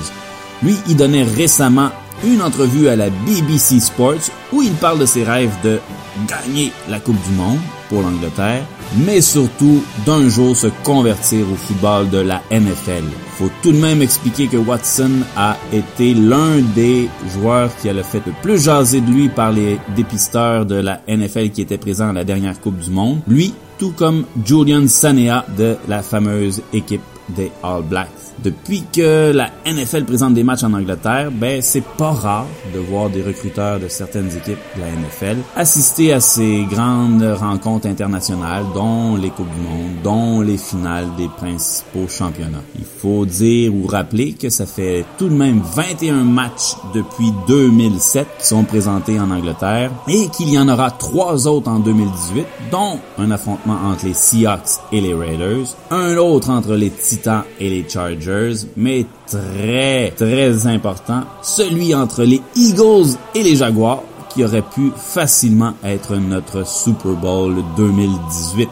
Lui, 0.65 0.75
il 0.89 0.97
donnait 0.97 1.23
récemment 1.23 1.91
une 2.25 2.43
entrevue 2.43 2.89
à 2.89 2.97
la 2.97 3.11
BBC 3.11 3.79
Sports 3.79 4.29
où 4.53 4.61
il 4.61 4.73
parle 4.73 4.99
de 4.99 5.07
ses 5.07 5.23
rêves 5.23 5.55
de 5.63 5.79
gagner 6.27 6.73
la 6.89 6.99
Coupe 6.99 7.23
du 7.29 7.37
Monde 7.37 7.61
pour 7.93 8.03
l'Angleterre, 8.03 8.65
mais 9.05 9.21
surtout 9.21 9.85
d'un 10.07 10.27
jour 10.31 10.57
se 10.57 10.69
convertir 10.83 11.45
au 11.53 11.57
football 11.57 12.09
de 12.09 12.19
la 12.19 12.41
NFL. 12.51 13.05
Faut 13.37 13.51
tout 13.63 13.73
de 13.73 13.77
même 13.77 14.01
expliquer 14.01 14.47
que 14.47 14.57
Watson 14.57 15.11
a 15.37 15.59
été 15.73 16.15
l'un 16.15 16.61
des 16.75 17.11
joueurs 17.35 17.71
qui 17.77 17.91
a 17.91 17.93
le 17.93 18.03
fait 18.03 18.23
le 18.25 18.33
plus 18.41 18.65
jaser 18.65 19.03
de 19.03 19.11
lui 19.11 19.29
par 19.29 19.53
les 19.53 19.79
dépisteurs 19.95 20.65
de 20.65 20.77
la 20.77 21.03
NFL 21.07 21.51
qui 21.51 21.61
étaient 21.61 21.77
présents 21.77 22.09
à 22.09 22.13
la 22.15 22.25
dernière 22.25 22.59
Coupe 22.61 22.79
du 22.79 22.91
Monde. 22.91 23.21
Lui, 23.29 23.53
tout 23.79 23.93
comme 23.93 24.25
Julian 24.43 24.87
Sanea 24.89 25.45
de 25.59 25.77
la 25.87 26.03
fameuse 26.03 26.63
équipe 26.73 27.03
des 27.33 27.51
All 27.63 27.83
Blacks. 27.83 28.09
Depuis 28.43 28.85
que 28.93 29.33
la 29.33 29.51
NFL 29.67 30.05
présente 30.05 30.35
des 30.35 30.43
matchs 30.43 30.65
en 30.65 30.73
Angleterre, 30.73 31.31
ben 31.31 31.63
c'est 31.63 31.85
pas 31.85 32.13
rare 32.13 32.47
de 32.75 32.79
voir 32.81 33.11
des 33.11 33.23
recruteurs 33.23 33.79
de 33.79 33.89
certaines 33.89 34.29
équipes 34.37 34.59
de 34.77 34.81
la 34.81 34.87
NFL 34.89 35.39
assister 35.57 36.13
à 36.13 36.21
ces 36.21 36.65
grandes 36.71 37.23
rencontres 37.23 37.87
internationales, 37.87 38.65
dont 38.75 39.17
les 39.17 39.31
Coupes 39.31 39.53
du 39.55 39.61
Monde, 39.61 40.03
dont 40.03 40.41
les 40.41 40.57
finales 40.57 41.09
des 41.17 41.29
principaux 41.29 42.09
championnats. 42.09 42.63
Il 42.79 42.85
faut 42.85 43.25
dire 43.27 43.73
ou 43.75 43.87
rappeler 43.87 44.33
que 44.33 44.51
ça 44.51 44.67
fait 44.67 45.05
tout 45.19 45.29
de 45.29 45.35
même 45.35 45.61
21 45.75 46.25
matchs 46.25 46.75
depuis 46.95 47.33
2007 47.47 48.27
qui 48.41 48.47
sont 48.47 48.65
présentés 48.65 49.21
en 49.21 49.31
Angleterre 49.31 49.91
et 50.09 50.29
qu'il 50.29 50.51
y 50.51 50.59
en 50.59 50.69
aura 50.69 50.91
trois 50.91 51.47
autres 51.47 51.71
en 51.71 51.79
2018, 51.79 52.47
dont 52.71 52.99
un 53.19 53.31
affrontement 53.31 53.79
entre 53.85 54.07
les 54.07 54.15
Seahawks 54.15 54.81
et 54.91 55.01
les 55.01 55.15
Raiders, 55.15 55.67
un 55.91 56.17
autre 56.17 56.51
entre 56.51 56.75
les 56.75 56.91
Titans 56.91 57.22
et 57.61 57.71
les 57.71 57.89
Chargers, 57.89 58.67
mais 58.77 59.07
très 59.27 60.11
très 60.11 60.67
important, 60.67 61.25
celui 61.43 61.95
entre 61.95 62.23
les 62.23 62.41
Eagles 62.57 63.17
et 63.35 63.43
les 63.43 63.57
Jaguars 63.57 64.03
qui 64.31 64.45
aurait 64.45 64.63
pu 64.63 64.91
facilement 64.97 65.75
être 65.85 66.17
notre 66.17 66.67
Super 66.67 67.13
Bowl 67.13 67.63
2018. 67.77 68.69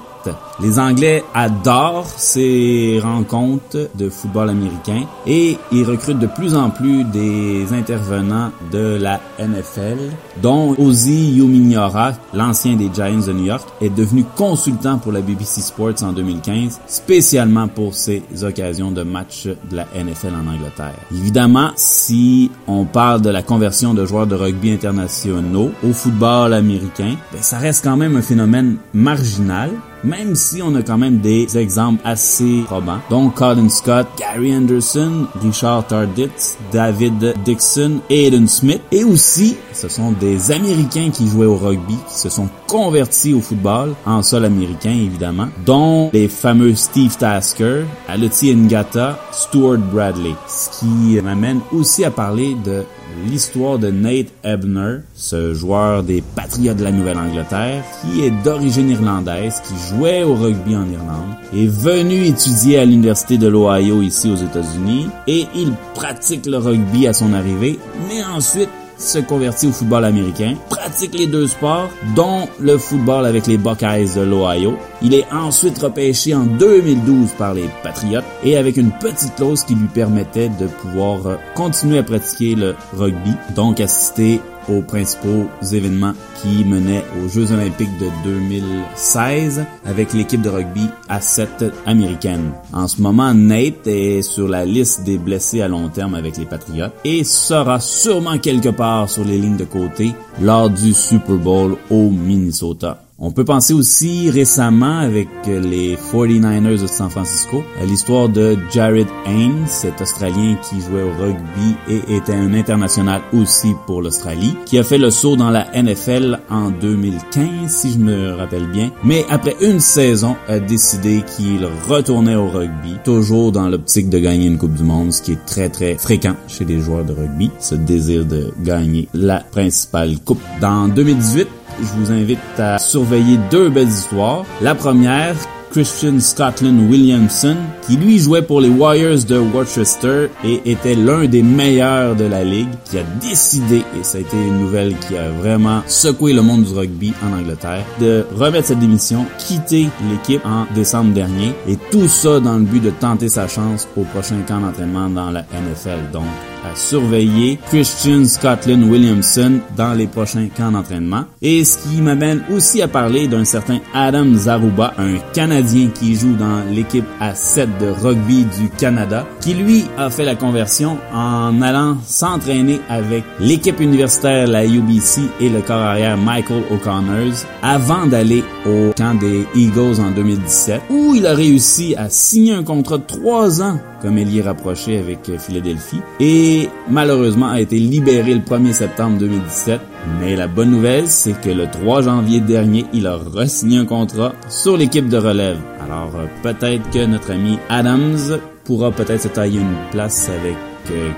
Les 0.63 0.79
Anglais 0.79 1.25
adorent 1.35 2.09
ces 2.17 3.01
rencontres 3.03 3.89
de 3.95 4.11
football 4.11 4.51
américain 4.51 5.05
et 5.27 5.59
ils 5.73 5.85
recrutent 5.85 6.19
de 6.19 6.27
plus 6.27 6.55
en 6.55 6.71
plus 6.71 7.05
des 7.05 7.73
intervenants 7.73 8.51
de 8.71 8.99
la 9.01 9.21
NFL, 9.39 9.99
dont 10.43 10.75
Ozzy 10.79 11.39
Umenyiora, 11.39 12.13
l'ancien 12.35 12.77
des 12.77 12.91
Giants 12.93 13.27
de 13.27 13.33
New 13.33 13.47
York, 13.47 13.67
est 13.81 13.91
devenu 13.91 14.25
consultant 14.37 14.99
pour 14.99 15.13
la 15.13 15.21
BBC 15.21 15.61
Sports 15.61 16.03
en 16.03 16.13
2015, 16.13 16.81
spécialement 16.87 17.69
pour 17.69 17.95
ces 17.95 18.23
occasions 18.43 18.91
de 18.91 19.03
matchs 19.03 19.47
de 19.47 19.77
la 19.77 19.87
NFL 19.95 20.35
en 20.35 20.47
Angleterre. 20.47 20.95
Évidemment, 21.13 21.71
si 21.77 22.51
on 22.67 22.85
parle 22.85 23.23
de 23.23 23.31
la 23.31 23.43
conversion 23.43 23.95
de 23.95 24.05
joueurs 24.05 24.27
de 24.27 24.35
rugby 24.35 24.73
internationaux 24.73 25.71
au 25.83 25.93
football 25.93 26.53
américain, 26.53 27.17
ben, 27.33 27.43
ça 27.43 27.59
reste 27.59 27.85
quand 27.85 27.97
même 27.97 28.17
un 28.17 28.23
phénomène 28.23 28.77
marginal, 28.93 29.71
même 30.05 30.35
si 30.35 30.63
on 30.63 30.75
a 30.75 30.83
quand 30.83 30.99
même 30.99 31.19
des 31.19 31.59
exemples 31.59 32.01
assez 32.05 32.63
probants, 32.67 33.01
dont 33.11 33.29
Colin 33.31 33.69
Scott, 33.69 34.07
Gary 34.19 34.55
Anderson, 34.55 35.27
Richard 35.43 35.87
Tarditz, 35.87 36.57
David 36.73 37.35
Dixon 37.45 38.01
Aiden 38.09 38.49
Smith. 38.49 38.81
Et 38.93 39.05
aussi, 39.05 39.57
ce 39.73 39.89
sont 39.89 40.13
des 40.13 40.53
Américains 40.53 41.11
qui 41.11 41.29
jouaient 41.29 41.47
au 41.47 41.57
rugby, 41.57 41.97
qui 42.09 42.19
se 42.19 42.29
sont 42.29 42.49
convertis 42.67 43.35
au 43.35 43.41
football, 43.41 43.95
en 44.07 44.23
sol 44.23 44.45
américain 44.45 44.91
évidemment, 44.91 45.49
dont 45.65 46.11
les 46.13 46.29
fameux 46.29 46.75
Steve 46.75 47.17
Tasker, 47.17 47.85
Aloti 48.09 48.55
Ngata, 48.55 49.19
Stuart 49.33 49.79
Bradley. 49.79 50.35
Ce 50.49 50.79
qui 50.79 51.21
m'amène 51.23 51.61
aussi 51.73 52.05
à 52.05 52.11
parler 52.11 52.57
de 52.65 52.85
l'histoire 53.27 53.79
de 53.79 53.91
Nate 53.91 54.29
Ebner, 54.45 54.99
ce 55.15 55.55
joueur 55.55 56.03
des 56.03 56.23
Patriots 56.35 56.75
de 56.75 56.85
la 56.85 56.93
Nouvelle-Angleterre, 56.93 57.85
qui 58.03 58.23
est 58.23 58.33
d'origine 58.43 58.91
irlandaise, 58.91 59.63
qui 59.67 59.75
jouait 59.89 60.23
au 60.23 60.35
rugby 60.35 60.77
en 60.77 60.89
Irlande, 60.89 61.35
est 61.55 61.67
venu 61.67 62.27
étudier 62.27 62.79
à 62.79 62.85
l'Université 62.85 63.39
de 63.39 63.49
l'Ohio 63.49 64.03
ici 64.03 64.31
aux 64.31 64.37
États-Unis, 64.37 65.09
et 65.27 65.47
il 65.55 65.73
pratique 65.95 66.47
le 66.47 66.59
rugby 66.59 67.07
à 67.07 67.13
son 67.13 67.33
arrivée, 67.33 67.79
mais 68.09 68.23
ensuite 68.25 68.71
se 69.01 69.19
convertit 69.19 69.67
au 69.67 69.73
football 69.73 70.05
américain, 70.05 70.55
pratique 70.69 71.19
les 71.19 71.27
deux 71.27 71.47
sports, 71.47 71.91
dont 72.15 72.49
le 72.61 72.79
football 72.79 73.27
avec 73.27 73.47
les 73.47 73.57
Buckeyes 73.57 74.15
de 74.15 74.21
l'Ohio. 74.23 74.77
Il 75.03 75.15
est 75.15 75.27
ensuite 75.33 75.79
repêché 75.79 76.35
en 76.35 76.45
2012 76.45 77.31
par 77.39 77.55
les 77.55 77.69
Patriots 77.83 78.21
et 78.45 78.57
avec 78.57 78.77
une 78.77 78.91
petite 78.93 79.35
clause 79.37 79.65
qui 79.65 79.75
lui 79.75 79.89
permettait 79.89 80.51
de 80.51 80.67
pouvoir 80.67 81.39
continuer 81.55 81.99
à 81.99 82.03
pratiquer 82.03 82.55
le 82.55 82.75
rugby, 82.97 83.33
donc 83.55 83.81
assister 83.81 84.41
aux 84.69 84.83
principaux 84.83 85.47
événements 85.73 86.13
qui 86.41 86.65
menaient 86.65 87.05
aux 87.23 87.29
Jeux 87.29 87.53
olympiques 87.53 87.97
de 87.99 88.09
2016 88.25 89.65
avec 89.85 90.13
l'équipe 90.13 90.43
de 90.43 90.49
rugby 90.49 90.87
à 91.09 91.21
7 91.21 91.65
américaine. 91.87 92.53
En 92.73 92.89
ce 92.89 93.01
moment, 93.01 93.35
Nate 93.35 93.87
est 93.87 94.23
sur 94.23 94.49
la 94.49 94.65
liste 94.65 95.05
des 95.05 95.19
blessés 95.19 95.63
à 95.63 95.69
long 95.69 95.89
terme 95.89 96.15
avec 96.15 96.37
les 96.37 96.47
Patriots 96.47 96.93
et 97.05 97.25
sera 97.25 97.81
sûrement 97.81 98.39
quelque 98.39 98.71
part 98.71 99.09
sur 99.09 99.25
les 99.25 99.39
lignes 99.39 99.57
de 99.57 99.65
côté 99.65 100.13
lors 100.41 100.71
du 100.71 100.93
Super 100.93 101.37
Bowl 101.37 101.77
au 101.91 102.11
Minnesota. 102.11 103.03
On 103.23 103.33
peut 103.33 103.45
penser 103.45 103.75
aussi 103.75 104.31
récemment 104.31 104.99
avec 104.99 105.29
les 105.47 105.95
49ers 105.97 106.81
de 106.81 106.87
San 106.87 107.11
Francisco 107.11 107.63
à 107.79 107.85
l'histoire 107.85 108.31
de 108.31 108.57
Jared 108.73 109.09
Haynes, 109.27 109.67
cet 109.67 110.01
Australien 110.01 110.57
qui 110.63 110.81
jouait 110.81 111.03
au 111.03 111.13
rugby 111.23 111.77
et 111.87 112.17
était 112.17 112.33
un 112.33 112.55
international 112.55 113.21
aussi 113.35 113.75
pour 113.87 114.01
l'Australie, 114.01 114.57
qui 114.65 114.79
a 114.79 114.85
fait 114.85 114.97
le 114.97 115.11
saut 115.11 115.37
dans 115.37 115.51
la 115.51 115.67
NFL 115.75 116.41
en 116.49 116.71
2015 116.71 117.71
si 117.71 117.93
je 117.93 117.99
me 117.99 118.33
rappelle 118.33 118.67
bien, 118.69 118.91
mais 119.05 119.27
après 119.29 119.55
une 119.61 119.81
saison 119.81 120.37
a 120.49 120.59
décidé 120.59 121.23
qu'il 121.37 121.69
retournait 121.91 122.37
au 122.37 122.49
rugby, 122.49 122.97
toujours 123.05 123.53
dans 123.53 123.69
l'optique 123.69 124.09
de 124.09 124.19
gagner 124.19 124.47
une 124.47 124.57
Coupe 124.57 124.73
du 124.73 124.83
Monde, 124.83 125.13
ce 125.13 125.21
qui 125.21 125.33
est 125.33 125.45
très 125.45 125.69
très 125.69 125.99
fréquent 125.99 126.37
chez 126.49 126.65
les 126.65 126.81
joueurs 126.81 127.05
de 127.05 127.13
rugby, 127.13 127.51
ce 127.61 127.75
désir 127.75 128.25
de 128.25 128.51
gagner 128.65 129.09
la 129.13 129.41
principale 129.41 130.19
coupe. 130.21 130.41
Dans 130.63 130.89
2018, 130.89 131.49
je 131.81 131.93
vous 131.99 132.13
invite 132.13 132.39
à 132.59 132.79
surveiller 132.79 133.39
deux 133.51 133.69
belles 133.71 133.89
histoires. 133.89 134.45
La 134.61 134.75
première, 134.75 135.35
Christian 135.71 136.21
Scotland 136.21 136.91
Williamson, 136.91 137.57
qui 137.91 137.97
lui 137.97 138.21
jouait 138.21 138.43
pour 138.43 138.61
les 138.61 138.69
Warriors 138.69 139.25
de 139.25 139.37
Worcester 139.37 140.29
et 140.45 140.71
était 140.71 140.95
l'un 140.95 141.25
des 141.25 141.43
meilleurs 141.43 142.15
de 142.15 142.25
la 142.25 142.45
ligue, 142.45 142.69
qui 142.85 142.99
a 142.99 143.03
décidé, 143.21 143.79
et 143.79 144.05
ça 144.05 144.19
a 144.19 144.21
été 144.21 144.37
une 144.37 144.61
nouvelle 144.61 144.95
qui 145.09 145.17
a 145.17 145.29
vraiment 145.29 145.83
secoué 145.89 146.33
le 146.33 146.41
monde 146.41 146.63
du 146.63 146.73
rugby 146.73 147.13
en 147.21 147.37
Angleterre, 147.37 147.85
de 148.01 148.25
remettre 148.37 148.69
cette 148.69 148.79
démission, 148.79 149.27
quitter 149.39 149.89
l'équipe 150.09 150.47
en 150.47 150.73
décembre 150.73 151.13
dernier, 151.15 151.53
et 151.67 151.77
tout 151.91 152.07
ça 152.07 152.39
dans 152.39 152.59
le 152.59 152.65
but 152.65 152.81
de 152.81 152.91
tenter 152.91 153.29
sa 153.29 153.49
chance 153.49 153.89
au 153.97 154.03
prochain 154.03 154.37
camp 154.47 154.61
d'entraînement 154.61 155.11
dans 155.11 155.33
la 155.33 155.41
NFL. 155.41 156.13
Donc, 156.13 156.23
à 156.65 156.77
surveiller 156.77 157.59
Christian 157.69 158.25
Scotland 158.25 158.85
Williamson 158.85 159.61
dans 159.77 159.95
les 159.95 160.07
prochains 160.07 160.49
camps 160.55 160.71
d'entraînement. 160.71 161.25
Et 161.43 161.65
ce 161.65 161.79
qui 161.79 162.01
m'amène 162.01 162.43
aussi 162.55 162.83
à 162.83 162.89
parler 162.89 163.29
d'un 163.29 163.45
certain 163.45 163.79
Adam 163.95 164.35
Zaruba, 164.35 164.95
un 164.99 165.17
Canadien 165.33 165.89
qui 165.89 166.15
joue 166.15 166.35
dans 166.35 166.63
l'équipe 166.71 167.07
à 167.19 167.35
7 167.35 167.79
de 167.81 167.89
rugby 167.89 168.45
du 168.59 168.69
Canada, 168.69 169.27
qui 169.41 169.55
lui 169.55 169.85
a 169.99 170.11
fait 170.11 170.25
la 170.25 170.35
conversion 170.35 170.99
en 171.15 171.61
allant 171.63 171.97
s'entraîner 172.07 172.81
avec 172.89 173.25
l'équipe 173.39 173.81
universitaire, 173.81 174.47
la 174.47 174.65
UBC 174.65 175.23
et 175.41 175.49
le 175.49 175.61
corps 175.61 175.77
arrière 175.77 176.17
Michael 176.17 176.63
O'Connors 176.71 177.45
avant 177.63 178.07
d'aller 178.07 178.45
au 178.67 178.93
camp 178.97 179.15
des 179.15 179.47
Eagles 179.55 180.01
en 180.01 180.11
2017, 180.11 180.83
où 180.91 181.15
il 181.15 181.27
a 181.27 181.35
réussi 181.35 181.95
à 181.97 182.09
signer 182.09 182.55
un 182.55 182.65
contrat 182.65 182.99
de 182.99 183.05
3 183.07 183.63
ans 183.63 183.81
comme 184.01 184.19
ailier 184.19 184.43
rapproché 184.43 184.99
avec 184.99 185.31
Philadelphie 185.39 186.01
et 186.21 186.69
malheureusement 186.89 187.49
a 187.49 187.61
été 187.61 187.79
libéré 187.79 188.35
le 188.35 188.41
1er 188.41 188.73
septembre 188.73 189.19
2017. 189.19 189.81
Mais 190.19 190.37
la 190.37 190.47
bonne 190.47 190.71
nouvelle, 190.71 191.09
c'est 191.09 191.39
que 191.41 191.51
le 191.51 191.67
3 191.67 192.03
janvier 192.03 192.41
dernier, 192.41 192.87
il 192.93 193.07
a 193.07 193.17
re-signé 193.17 193.79
un 193.79 193.85
contrat 193.85 194.33
sur 194.49 194.77
l'équipe 194.77 195.09
de 195.09 195.19
relève. 195.19 195.59
Alors 195.85 196.13
peut-être 196.43 196.89
que 196.91 197.05
notre 197.07 197.33
ami 197.33 197.59
Adams 197.69 198.39
pourra 198.65 198.91
peut-être 198.91 199.23
se 199.23 199.29
tailler 199.29 199.61
une 199.61 199.91
place 199.91 200.29
avec 200.29 200.57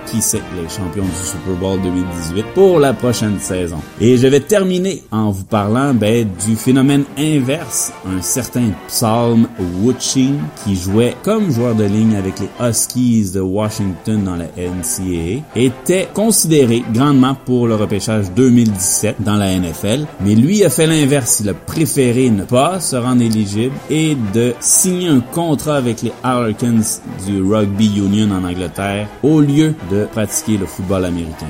qui 0.06 0.20
sait 0.20 0.42
les 0.60 0.68
champions 0.68 1.04
du 1.04 1.26
Super 1.26 1.54
Bowl 1.60 1.80
2018 1.82 2.46
pour 2.54 2.78
la 2.78 2.92
prochaine 2.92 3.38
saison? 3.40 3.78
Et 4.00 4.16
je 4.16 4.26
vais 4.26 4.40
terminer 4.40 5.02
en 5.10 5.30
vous 5.30 5.44
parlant 5.44 5.94
ben, 5.94 6.26
du 6.46 6.56
phénomène 6.56 7.04
inverse, 7.18 7.92
un 8.06 8.20
certain 8.20 8.70
Psalm 8.88 9.46
Woodsheen 9.82 10.38
qui 10.64 10.76
jouait 10.76 11.16
comme 11.22 11.50
joueur 11.50 11.74
de 11.74 11.84
ligne 11.84 12.16
avec 12.16 12.34
les 12.40 12.48
Huskies 12.60 13.32
de 13.34 13.40
Washington 13.40 14.24
dans 14.24 14.36
la 14.36 14.46
NCAA 14.56 15.42
était 15.54 16.08
considéré 16.12 16.82
grandement 16.92 17.34
pour 17.34 17.66
le 17.66 17.74
repêchage 17.74 18.26
2017 18.34 19.16
dans 19.20 19.36
la 19.36 19.54
NFL, 19.58 20.06
mais 20.20 20.34
lui 20.34 20.64
a 20.64 20.70
fait 20.70 20.86
l'inverse, 20.86 21.40
il 21.40 21.48
a 21.48 21.54
préféré 21.54 22.30
ne 22.30 22.44
pas 22.44 22.80
se 22.80 22.96
rendre 22.96 23.22
éligible 23.22 23.74
et 23.90 24.16
de 24.34 24.54
signer 24.60 25.08
un 25.08 25.20
contrat 25.20 25.76
avec 25.76 26.02
les 26.02 26.12
Harlequins 26.22 26.80
du 27.26 27.42
Rugby 27.42 27.98
Union 27.98 28.30
en 28.30 28.44
Angleterre 28.44 29.08
au 29.22 29.40
lieu 29.40 29.51
de 29.90 30.06
pratiquer 30.06 30.58
le 30.58 30.66
football 30.66 31.04
américain. 31.04 31.46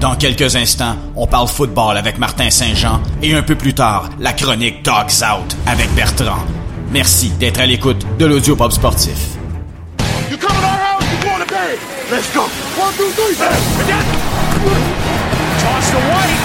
Dans 0.00 0.14
quelques 0.16 0.56
instants, 0.56 0.96
on 1.16 1.26
parle 1.26 1.48
football 1.48 1.96
avec 1.96 2.18
Martin 2.18 2.50
Saint-Jean 2.50 3.00
et 3.22 3.34
un 3.34 3.42
peu 3.42 3.54
plus 3.54 3.74
tard, 3.74 4.08
la 4.18 4.32
chronique 4.32 4.82
Dogs 4.84 5.22
Out 5.22 5.56
avec 5.66 5.92
Bertrand. 5.94 6.44
Merci 6.92 7.30
d'être 7.38 7.60
à 7.60 7.66
l'écoute 7.66 8.06
de 8.18 8.26
l'audio 8.26 8.56
pop 8.56 8.72
sportif. 8.72 9.36
Let's 12.10 12.34
go. 12.34 12.40
One, 12.42 12.92
two, 12.96 13.08
three. 13.12 13.36
Toss 15.60 15.90
to 15.92 15.98
White. 16.10 16.39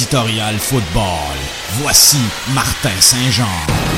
L'éditorial 0.00 0.58
football. 0.58 1.36
Voici 1.82 2.16
Martin 2.54 2.98
Saint-Jean. 3.00 3.89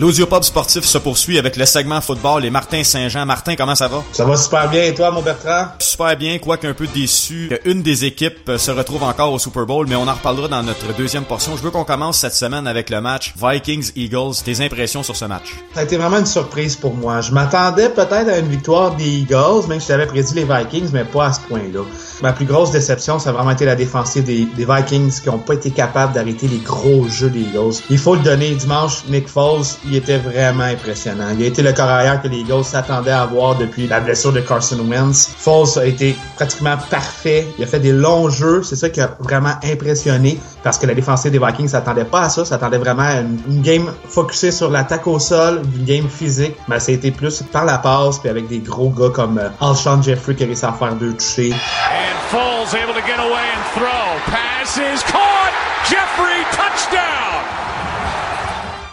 L'Audiopub 0.00 0.42
sportif 0.44 0.86
se 0.86 0.96
poursuit 0.96 1.38
avec 1.38 1.58
le 1.58 1.66
segment 1.66 2.00
football 2.00 2.46
et 2.46 2.50
Martin 2.50 2.82
Saint-Jean. 2.82 3.26
Martin, 3.26 3.54
comment 3.54 3.74
ça 3.74 3.86
va? 3.86 4.02
Ça 4.12 4.24
va 4.24 4.34
super 4.34 4.70
bien. 4.70 4.84
Et 4.84 4.94
toi, 4.94 5.10
mon 5.10 5.20
Bertrand? 5.20 5.66
Super 5.78 6.16
bien, 6.16 6.38
quoique 6.38 6.66
un 6.66 6.72
peu 6.72 6.86
déçu 6.86 7.50
qu'une 7.62 7.82
des 7.82 8.06
équipes 8.06 8.50
se 8.56 8.70
retrouve 8.70 9.02
encore 9.02 9.30
au 9.30 9.38
Super 9.38 9.66
Bowl, 9.66 9.86
mais 9.86 9.96
on 9.96 10.08
en 10.08 10.14
reparlera 10.14 10.48
dans 10.48 10.62
notre 10.62 10.96
deuxième 10.96 11.24
portion. 11.24 11.54
Je 11.54 11.62
veux 11.62 11.70
qu'on 11.70 11.84
commence 11.84 12.16
cette 12.16 12.32
semaine 12.32 12.66
avec 12.66 12.88
le 12.88 13.02
match 13.02 13.34
Vikings-Eagles. 13.36 14.36
Tes 14.42 14.64
impressions 14.64 15.02
sur 15.02 15.16
ce 15.16 15.26
match? 15.26 15.54
Ça 15.74 15.80
a 15.80 15.82
été 15.82 15.98
vraiment 15.98 16.16
une 16.16 16.24
surprise 16.24 16.76
pour 16.76 16.94
moi. 16.94 17.20
Je 17.20 17.32
m'attendais 17.32 17.90
peut-être 17.90 18.30
à 18.30 18.38
une 18.38 18.48
victoire 18.48 18.96
des 18.96 19.06
Eagles, 19.06 19.66
même 19.68 19.80
si 19.80 19.88
j'avais 19.88 20.06
prédit 20.06 20.32
les 20.32 20.44
Vikings, 20.44 20.88
mais 20.94 21.04
pas 21.04 21.26
à 21.26 21.32
ce 21.34 21.40
point-là. 21.40 21.82
Ma 22.22 22.32
plus 22.32 22.46
grosse 22.46 22.70
déception, 22.70 23.18
ça 23.18 23.28
a 23.28 23.32
vraiment 23.34 23.50
été 23.50 23.66
la 23.66 23.76
défensive 23.76 24.24
des, 24.24 24.46
des 24.56 24.64
Vikings 24.64 25.20
qui 25.20 25.28
n'ont 25.28 25.38
pas 25.38 25.52
été 25.52 25.70
capables 25.70 26.14
d'arrêter 26.14 26.48
les 26.48 26.58
gros 26.58 27.06
jeux 27.06 27.28
des 27.28 27.40
Eagles. 27.40 27.82
Il 27.90 27.98
faut 27.98 28.14
le 28.14 28.22
donner. 28.22 28.54
Dimanche, 28.54 29.04
Nick 29.08 29.28
Foles, 29.28 29.66
il 29.90 29.96
était 29.96 30.18
vraiment 30.18 30.64
impressionnant. 30.64 31.28
Il 31.36 31.42
a 31.42 31.46
été 31.46 31.62
le 31.62 31.72
corps 31.72 31.88
arrière 31.88 32.22
que 32.22 32.28
les 32.28 32.38
Eagles 32.38 32.64
s'attendaient 32.64 33.10
à 33.10 33.22
avoir 33.22 33.56
depuis 33.56 33.88
la 33.88 33.98
blessure 34.00 34.32
de 34.32 34.40
Carson 34.40 34.78
Wentz. 34.88 35.34
Foles 35.36 35.78
a 35.78 35.84
été 35.84 36.16
pratiquement 36.36 36.76
parfait. 36.90 37.46
Il 37.58 37.64
a 37.64 37.66
fait 37.66 37.80
des 37.80 37.92
longs 37.92 38.30
jeux. 38.30 38.62
C'est 38.62 38.76
ça 38.76 38.88
qui 38.88 39.00
a 39.00 39.16
vraiment 39.18 39.54
impressionné 39.64 40.38
parce 40.62 40.78
que 40.78 40.86
la 40.86 40.94
défensive 40.94 41.32
des 41.32 41.38
Vikings 41.38 41.68
s'attendait 41.68 42.04
pas 42.04 42.22
à 42.22 42.28
ça. 42.28 42.44
S'attendait 42.44 42.78
vraiment 42.78 43.02
à 43.02 43.20
une, 43.20 43.40
une 43.48 43.62
game 43.62 43.92
focusée 44.08 44.52
sur 44.52 44.70
l'attaque 44.70 45.06
au 45.08 45.18
sol, 45.18 45.62
une 45.76 45.84
game 45.84 46.08
physique. 46.08 46.54
Mais 46.68 46.78
ça 46.78 46.92
a 46.92 46.94
été 46.94 47.10
plus 47.10 47.42
par 47.42 47.64
la 47.64 47.78
passe 47.78 48.20
puis 48.20 48.28
avec 48.28 48.46
des 48.46 48.60
gros 48.60 48.90
gars 48.90 49.10
comme 49.12 49.38
euh, 49.38 49.48
Alshon 49.60 50.00
Jeffrey 50.02 50.36
qui 50.36 50.44
a 50.44 50.46
réussi 50.46 50.64
à 50.64 50.72
faire 50.72 50.94
deux 50.94 51.14
touchés. 51.14 51.52
And 51.52 52.18
Foles 52.30 52.74
able 52.74 52.94
to 52.94 53.04
get 53.04 53.18
away 53.18 53.44
and 53.56 53.64
throw. 53.74 54.32
Pass 54.32 54.78
is 54.78 55.02
caught. 55.10 55.52
Jeffrey 55.88 56.44
touchdown. 56.52 57.42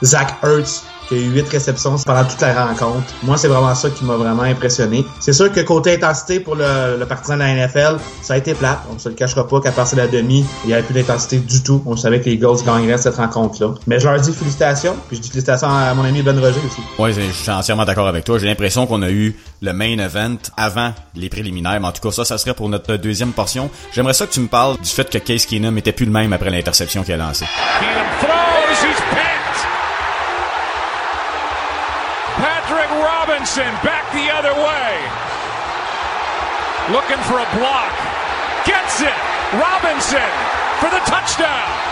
Zach 0.04 0.42
Ertz 0.44 0.87
qui 1.08 1.16
a 1.16 1.18
eu 1.18 1.30
8 1.30 1.50
réceptions 1.50 1.96
pendant 2.06 2.24
toute 2.26 2.42
la 2.42 2.66
rencontre. 2.68 3.14
Moi, 3.24 3.38
c'est 3.38 3.48
vraiment 3.48 3.74
ça 3.76 3.90
qui 3.90 4.04
m'a 4.04 4.16
vraiment 4.16 4.44
impressionné. 4.44 5.06
C'est 5.20 5.34
sûr 5.34 5.52
que 5.52 5.62
côté 5.62 5.96
intensité 5.96 6.40
pour 6.40 6.56
le, 6.56 6.98
le 7.00 7.06
partisan 7.06 7.36
de 7.36 7.40
la 7.40 7.54
NFL, 7.54 7.98
ça 8.22 8.34
a 8.34 8.38
été 8.38 8.54
plate. 8.54 8.80
On 8.94 9.00
se 9.00 9.10
le 9.10 9.16
cachera 9.16 9.48
pas 9.48 9.62
qu'à 9.62 9.72
partir 9.72 9.98
de 9.98 10.02
la 10.02 10.08
demi, 10.08 10.46
il 10.64 10.68
n'y 10.68 10.74
avait 10.74 10.84
plus 10.84 10.94
d'intensité 10.94 11.38
du 11.38 11.64
tout. 11.64 11.82
On 11.86 11.96
savait 11.96 12.20
que 12.20 12.26
les 12.26 12.34
Eagles 12.34 12.64
gagneraient 12.66 12.98
cette 12.98 13.16
rencontre-là. 13.16 13.74
Mais 13.88 14.00
je 14.00 14.08
leur 14.08 14.20
dis 14.20 14.34
félicitations, 14.34 14.96
puis 15.08 15.18
je 15.18 15.22
dis 15.22 15.30
félicitations 15.30 15.70
à 15.70 15.94
mon 15.94 16.04
ami 16.04 16.22
Ben 16.22 16.38
Roger 16.40 16.60
aussi. 16.66 16.82
Oui, 17.00 17.14
je 17.14 17.22
suis 17.32 17.52
entièrement 17.52 17.86
d'accord 17.86 18.08
avec 18.08 18.24
toi. 18.24 18.38
J'ai 18.38 18.48
l'impression 18.48 18.86
qu'on 18.88 19.02
a 19.02 19.10
eu 19.10 19.36
le 19.62 19.74
main 19.74 19.98
event 19.98 20.38
avant 20.56 20.94
les 21.16 21.30
préliminaires. 21.30 21.80
Mais 21.80 21.88
en 21.88 21.92
tout 21.92 22.02
cas, 22.02 22.12
ça, 22.12 22.26
ça 22.26 22.38
serait 22.38 22.54
pour 22.54 22.70
notre 22.70 22.96
deuxième 22.98 23.32
portion. 23.32 23.70
J'aimerais 23.94 24.14
ça 24.14 24.26
que 24.28 24.34
tu 24.34 24.40
me 24.40 24.48
parles 24.48 24.78
du 24.78 24.90
fait 24.90 25.10
que 25.10 25.18
Case 25.18 25.46
Keenum 25.46 25.78
était 25.78 25.92
plus 25.92 26.06
le 26.06 26.12
même 26.12 26.34
après 26.34 26.50
l'interception 26.50 27.04
qu'il 27.04 27.14
a 27.14 27.18
lancée. 27.18 27.46
Robinson 33.38 33.72
back 33.86 34.12
the 34.14 34.34
other 34.34 34.50
way. 34.50 34.98
Looking 36.90 37.22
for 37.30 37.38
a 37.38 37.46
block. 37.54 37.94
Gets 38.66 39.02
it. 39.02 39.14
Robinson 39.62 40.32
for 40.82 40.90
the 40.90 40.98
touchdown. 41.06 41.87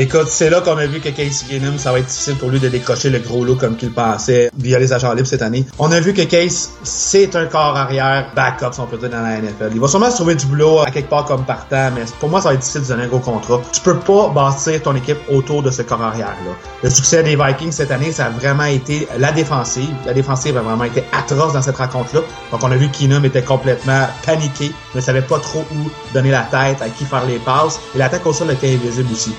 Écoute, 0.00 0.28
c'est 0.28 0.48
là 0.48 0.60
qu'on 0.60 0.76
a 0.76 0.86
vu 0.86 1.00
que 1.00 1.08
Case 1.08 1.42
Keenum, 1.42 1.76
ça 1.76 1.90
va 1.90 1.98
être 1.98 2.06
difficile 2.06 2.36
pour 2.36 2.50
lui 2.50 2.60
de 2.60 2.68
décrocher 2.68 3.10
le 3.10 3.18
gros 3.18 3.44
lot 3.44 3.56
comme 3.56 3.74
qu'il 3.74 3.90
pensait 3.90 4.48
via 4.56 4.78
les 4.78 4.92
agents 4.92 5.12
libres 5.12 5.26
cette 5.26 5.42
année. 5.42 5.64
On 5.76 5.90
a 5.90 5.98
vu 5.98 6.14
que 6.14 6.22
Case, 6.22 6.70
c'est 6.84 7.34
un 7.34 7.46
corps 7.46 7.76
arrière 7.76 8.30
backup, 8.36 8.72
si 8.72 8.78
on 8.78 8.86
peut 8.86 8.96
dire, 8.96 9.10
dans 9.10 9.22
la 9.22 9.40
NFL. 9.40 9.70
Il 9.72 9.80
va 9.80 9.88
sûrement 9.88 10.08
se 10.08 10.14
trouver 10.14 10.36
du 10.36 10.46
boulot 10.46 10.78
à 10.78 10.92
quelque 10.92 11.10
part 11.10 11.24
comme 11.24 11.44
partant, 11.44 11.90
mais 11.96 12.02
pour 12.20 12.28
moi, 12.28 12.40
ça 12.40 12.50
va 12.50 12.54
être 12.54 12.60
difficile 12.60 12.82
de 12.82 12.86
donner 12.86 13.02
un 13.02 13.08
gros 13.08 13.18
contrat. 13.18 13.60
Tu 13.72 13.80
peux 13.80 13.98
pas 13.98 14.28
bâtir 14.28 14.80
ton 14.80 14.94
équipe 14.94 15.18
autour 15.32 15.64
de 15.64 15.72
ce 15.72 15.82
corps 15.82 16.00
arrière-là. 16.00 16.52
Le 16.84 16.90
succès 16.90 17.24
des 17.24 17.34
Vikings 17.34 17.72
cette 17.72 17.90
année, 17.90 18.12
ça 18.12 18.26
a 18.26 18.30
vraiment 18.30 18.66
été 18.66 19.08
la 19.18 19.32
défensive. 19.32 19.90
La 20.06 20.14
défensive 20.14 20.56
a 20.58 20.60
vraiment 20.60 20.84
été 20.84 21.02
atroce 21.10 21.54
dans 21.54 21.62
cette 21.62 21.76
rencontre-là. 21.76 22.20
Donc, 22.52 22.62
on 22.62 22.70
a 22.70 22.76
vu 22.76 22.88
que 22.88 22.98
Keenum 22.98 23.24
était 23.24 23.42
complètement 23.42 24.06
paniqué, 24.24 24.70
ne 24.94 25.00
savait 25.00 25.22
pas 25.22 25.40
trop 25.40 25.64
où 25.72 25.90
donner 26.14 26.30
la 26.30 26.42
tête, 26.42 26.80
à 26.82 26.88
qui 26.88 27.04
faire 27.04 27.26
les 27.26 27.40
passes. 27.40 27.80
Et 27.96 27.98
l'attaque 27.98 28.24
au 28.24 28.32
sol 28.32 28.52
était 28.52 28.74
invisible 28.74 29.08
aussi. 29.12 29.34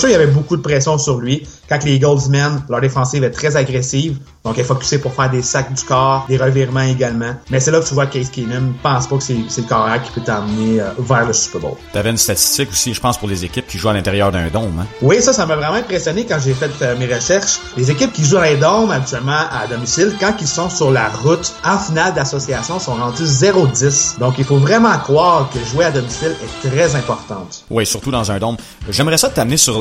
Sûr, 0.00 0.08
il 0.08 0.12
y 0.12 0.16
avait 0.16 0.26
beaucoup 0.26 0.56
de 0.56 0.62
pression 0.62 0.98
sur 0.98 1.18
lui. 1.18 1.46
Quand 1.68 1.82
les 1.84 2.00
mènent, 2.28 2.62
leur 2.68 2.80
défensive 2.80 3.22
est 3.22 3.30
très 3.30 3.56
agressive. 3.56 4.18
Donc, 4.44 4.54
elle 4.54 4.62
est 4.62 4.66
focusée 4.66 4.98
pour 4.98 5.12
faire 5.12 5.30
des 5.30 5.42
sacs 5.42 5.72
du 5.74 5.84
corps, 5.84 6.24
des 6.28 6.38
revirements 6.38 6.80
également. 6.80 7.34
Mais 7.50 7.60
c'est 7.60 7.70
là 7.70 7.80
que 7.80 7.86
tu 7.86 7.92
vois 7.92 8.06
que 8.06 8.14
Case 8.14 8.30
Keenum 8.30 8.72
pense 8.82 9.06
pas 9.06 9.16
que 9.18 9.22
c'est 9.22 9.34
le 9.34 9.68
carrière 9.68 10.02
qui 10.02 10.10
peut 10.12 10.22
t'emmener 10.22 10.80
euh, 10.80 10.90
vers 10.98 11.26
le 11.26 11.32
Super 11.34 11.60
Bowl. 11.60 11.76
T'avais 11.92 12.10
une 12.10 12.16
statistique 12.16 12.70
aussi, 12.70 12.94
je 12.94 13.00
pense, 13.00 13.18
pour 13.18 13.28
les 13.28 13.44
équipes 13.44 13.66
qui 13.66 13.76
jouent 13.76 13.90
à 13.90 13.92
l'intérieur 13.92 14.32
d'un 14.32 14.48
dôme. 14.48 14.72
Hein? 14.80 14.86
Oui, 15.02 15.20
ça, 15.20 15.34
ça 15.34 15.44
m'a 15.44 15.56
vraiment 15.56 15.74
impressionné 15.76 16.24
quand 16.24 16.38
j'ai 16.42 16.54
fait 16.54 16.70
euh, 16.80 16.96
mes 16.96 17.12
recherches. 17.12 17.60
Les 17.76 17.90
équipes 17.90 18.12
qui 18.12 18.24
jouent 18.24 18.36
dans 18.36 18.42
les 18.42 18.56
dômes, 18.56 18.90
habituellement 18.90 19.42
à 19.52 19.66
domicile, 19.66 20.14
quand 20.18 20.32
ils 20.40 20.48
sont 20.48 20.70
sur 20.70 20.90
la 20.90 21.08
route, 21.08 21.52
en 21.64 21.78
finale 21.78 22.14
d'association, 22.14 22.78
sont 22.78 22.94
rendus 22.94 23.24
0-10. 23.24 24.18
Donc, 24.18 24.36
il 24.38 24.44
faut 24.44 24.56
vraiment 24.56 24.96
croire 24.98 25.50
que 25.52 25.58
jouer 25.70 25.84
à 25.84 25.90
domicile 25.90 26.34
est 26.42 26.68
très 26.68 26.96
importante. 26.96 27.64
Oui, 27.68 27.84
surtout 27.84 28.10
dans 28.10 28.30
un 28.30 28.38
dôme. 28.38 28.56
J'aimerais 28.88 29.18
ça 29.18 29.28
t'amener 29.28 29.58
sur 29.58 29.78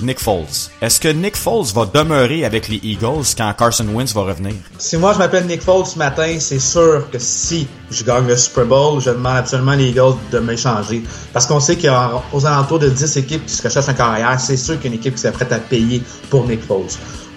Nick 0.00 0.20
Foles. 0.20 0.70
Est-ce 0.80 1.00
que 1.00 1.08
Nick 1.08 1.36
Foles 1.36 1.66
va 1.74 1.86
demeurer 1.86 2.44
avec 2.44 2.68
les 2.68 2.80
Eagles 2.82 3.24
quand 3.36 3.52
Carson 3.58 3.86
Wentz 3.92 4.14
va 4.14 4.22
revenir? 4.22 4.54
Si 4.78 4.96
moi 4.96 5.12
je 5.12 5.18
m'appelle 5.18 5.46
Nick 5.46 5.62
Foles 5.62 5.86
ce 5.86 5.98
matin, 5.98 6.36
c'est 6.38 6.58
sûr 6.58 7.10
que 7.10 7.18
si 7.18 7.66
je 7.90 8.04
gagne 8.04 8.26
le 8.26 8.36
Super 8.36 8.66
Bowl, 8.66 9.00
je 9.00 9.10
demande 9.10 9.36
absolument 9.38 9.74
les 9.74 9.88
Eagles 9.88 10.16
de 10.30 10.38
m'échanger. 10.38 11.02
Parce 11.32 11.46
qu'on 11.46 11.60
sait 11.60 11.76
qu'aux 11.76 12.46
alentours 12.46 12.78
de 12.78 12.88
10 12.88 13.16
équipes 13.16 13.44
qui 13.46 13.54
se 13.54 13.62
recherchent 13.62 13.88
un 13.88 13.94
carrière, 13.94 14.38
c'est 14.38 14.56
sûr 14.56 14.80
qu'il 14.80 14.94
équipe 14.94 15.14
qui 15.14 15.20
serait 15.20 15.32
prête 15.32 15.52
à 15.52 15.58
payer 15.58 16.02
pour 16.28 16.46
Nick 16.46 16.62
Foles. 16.64 16.84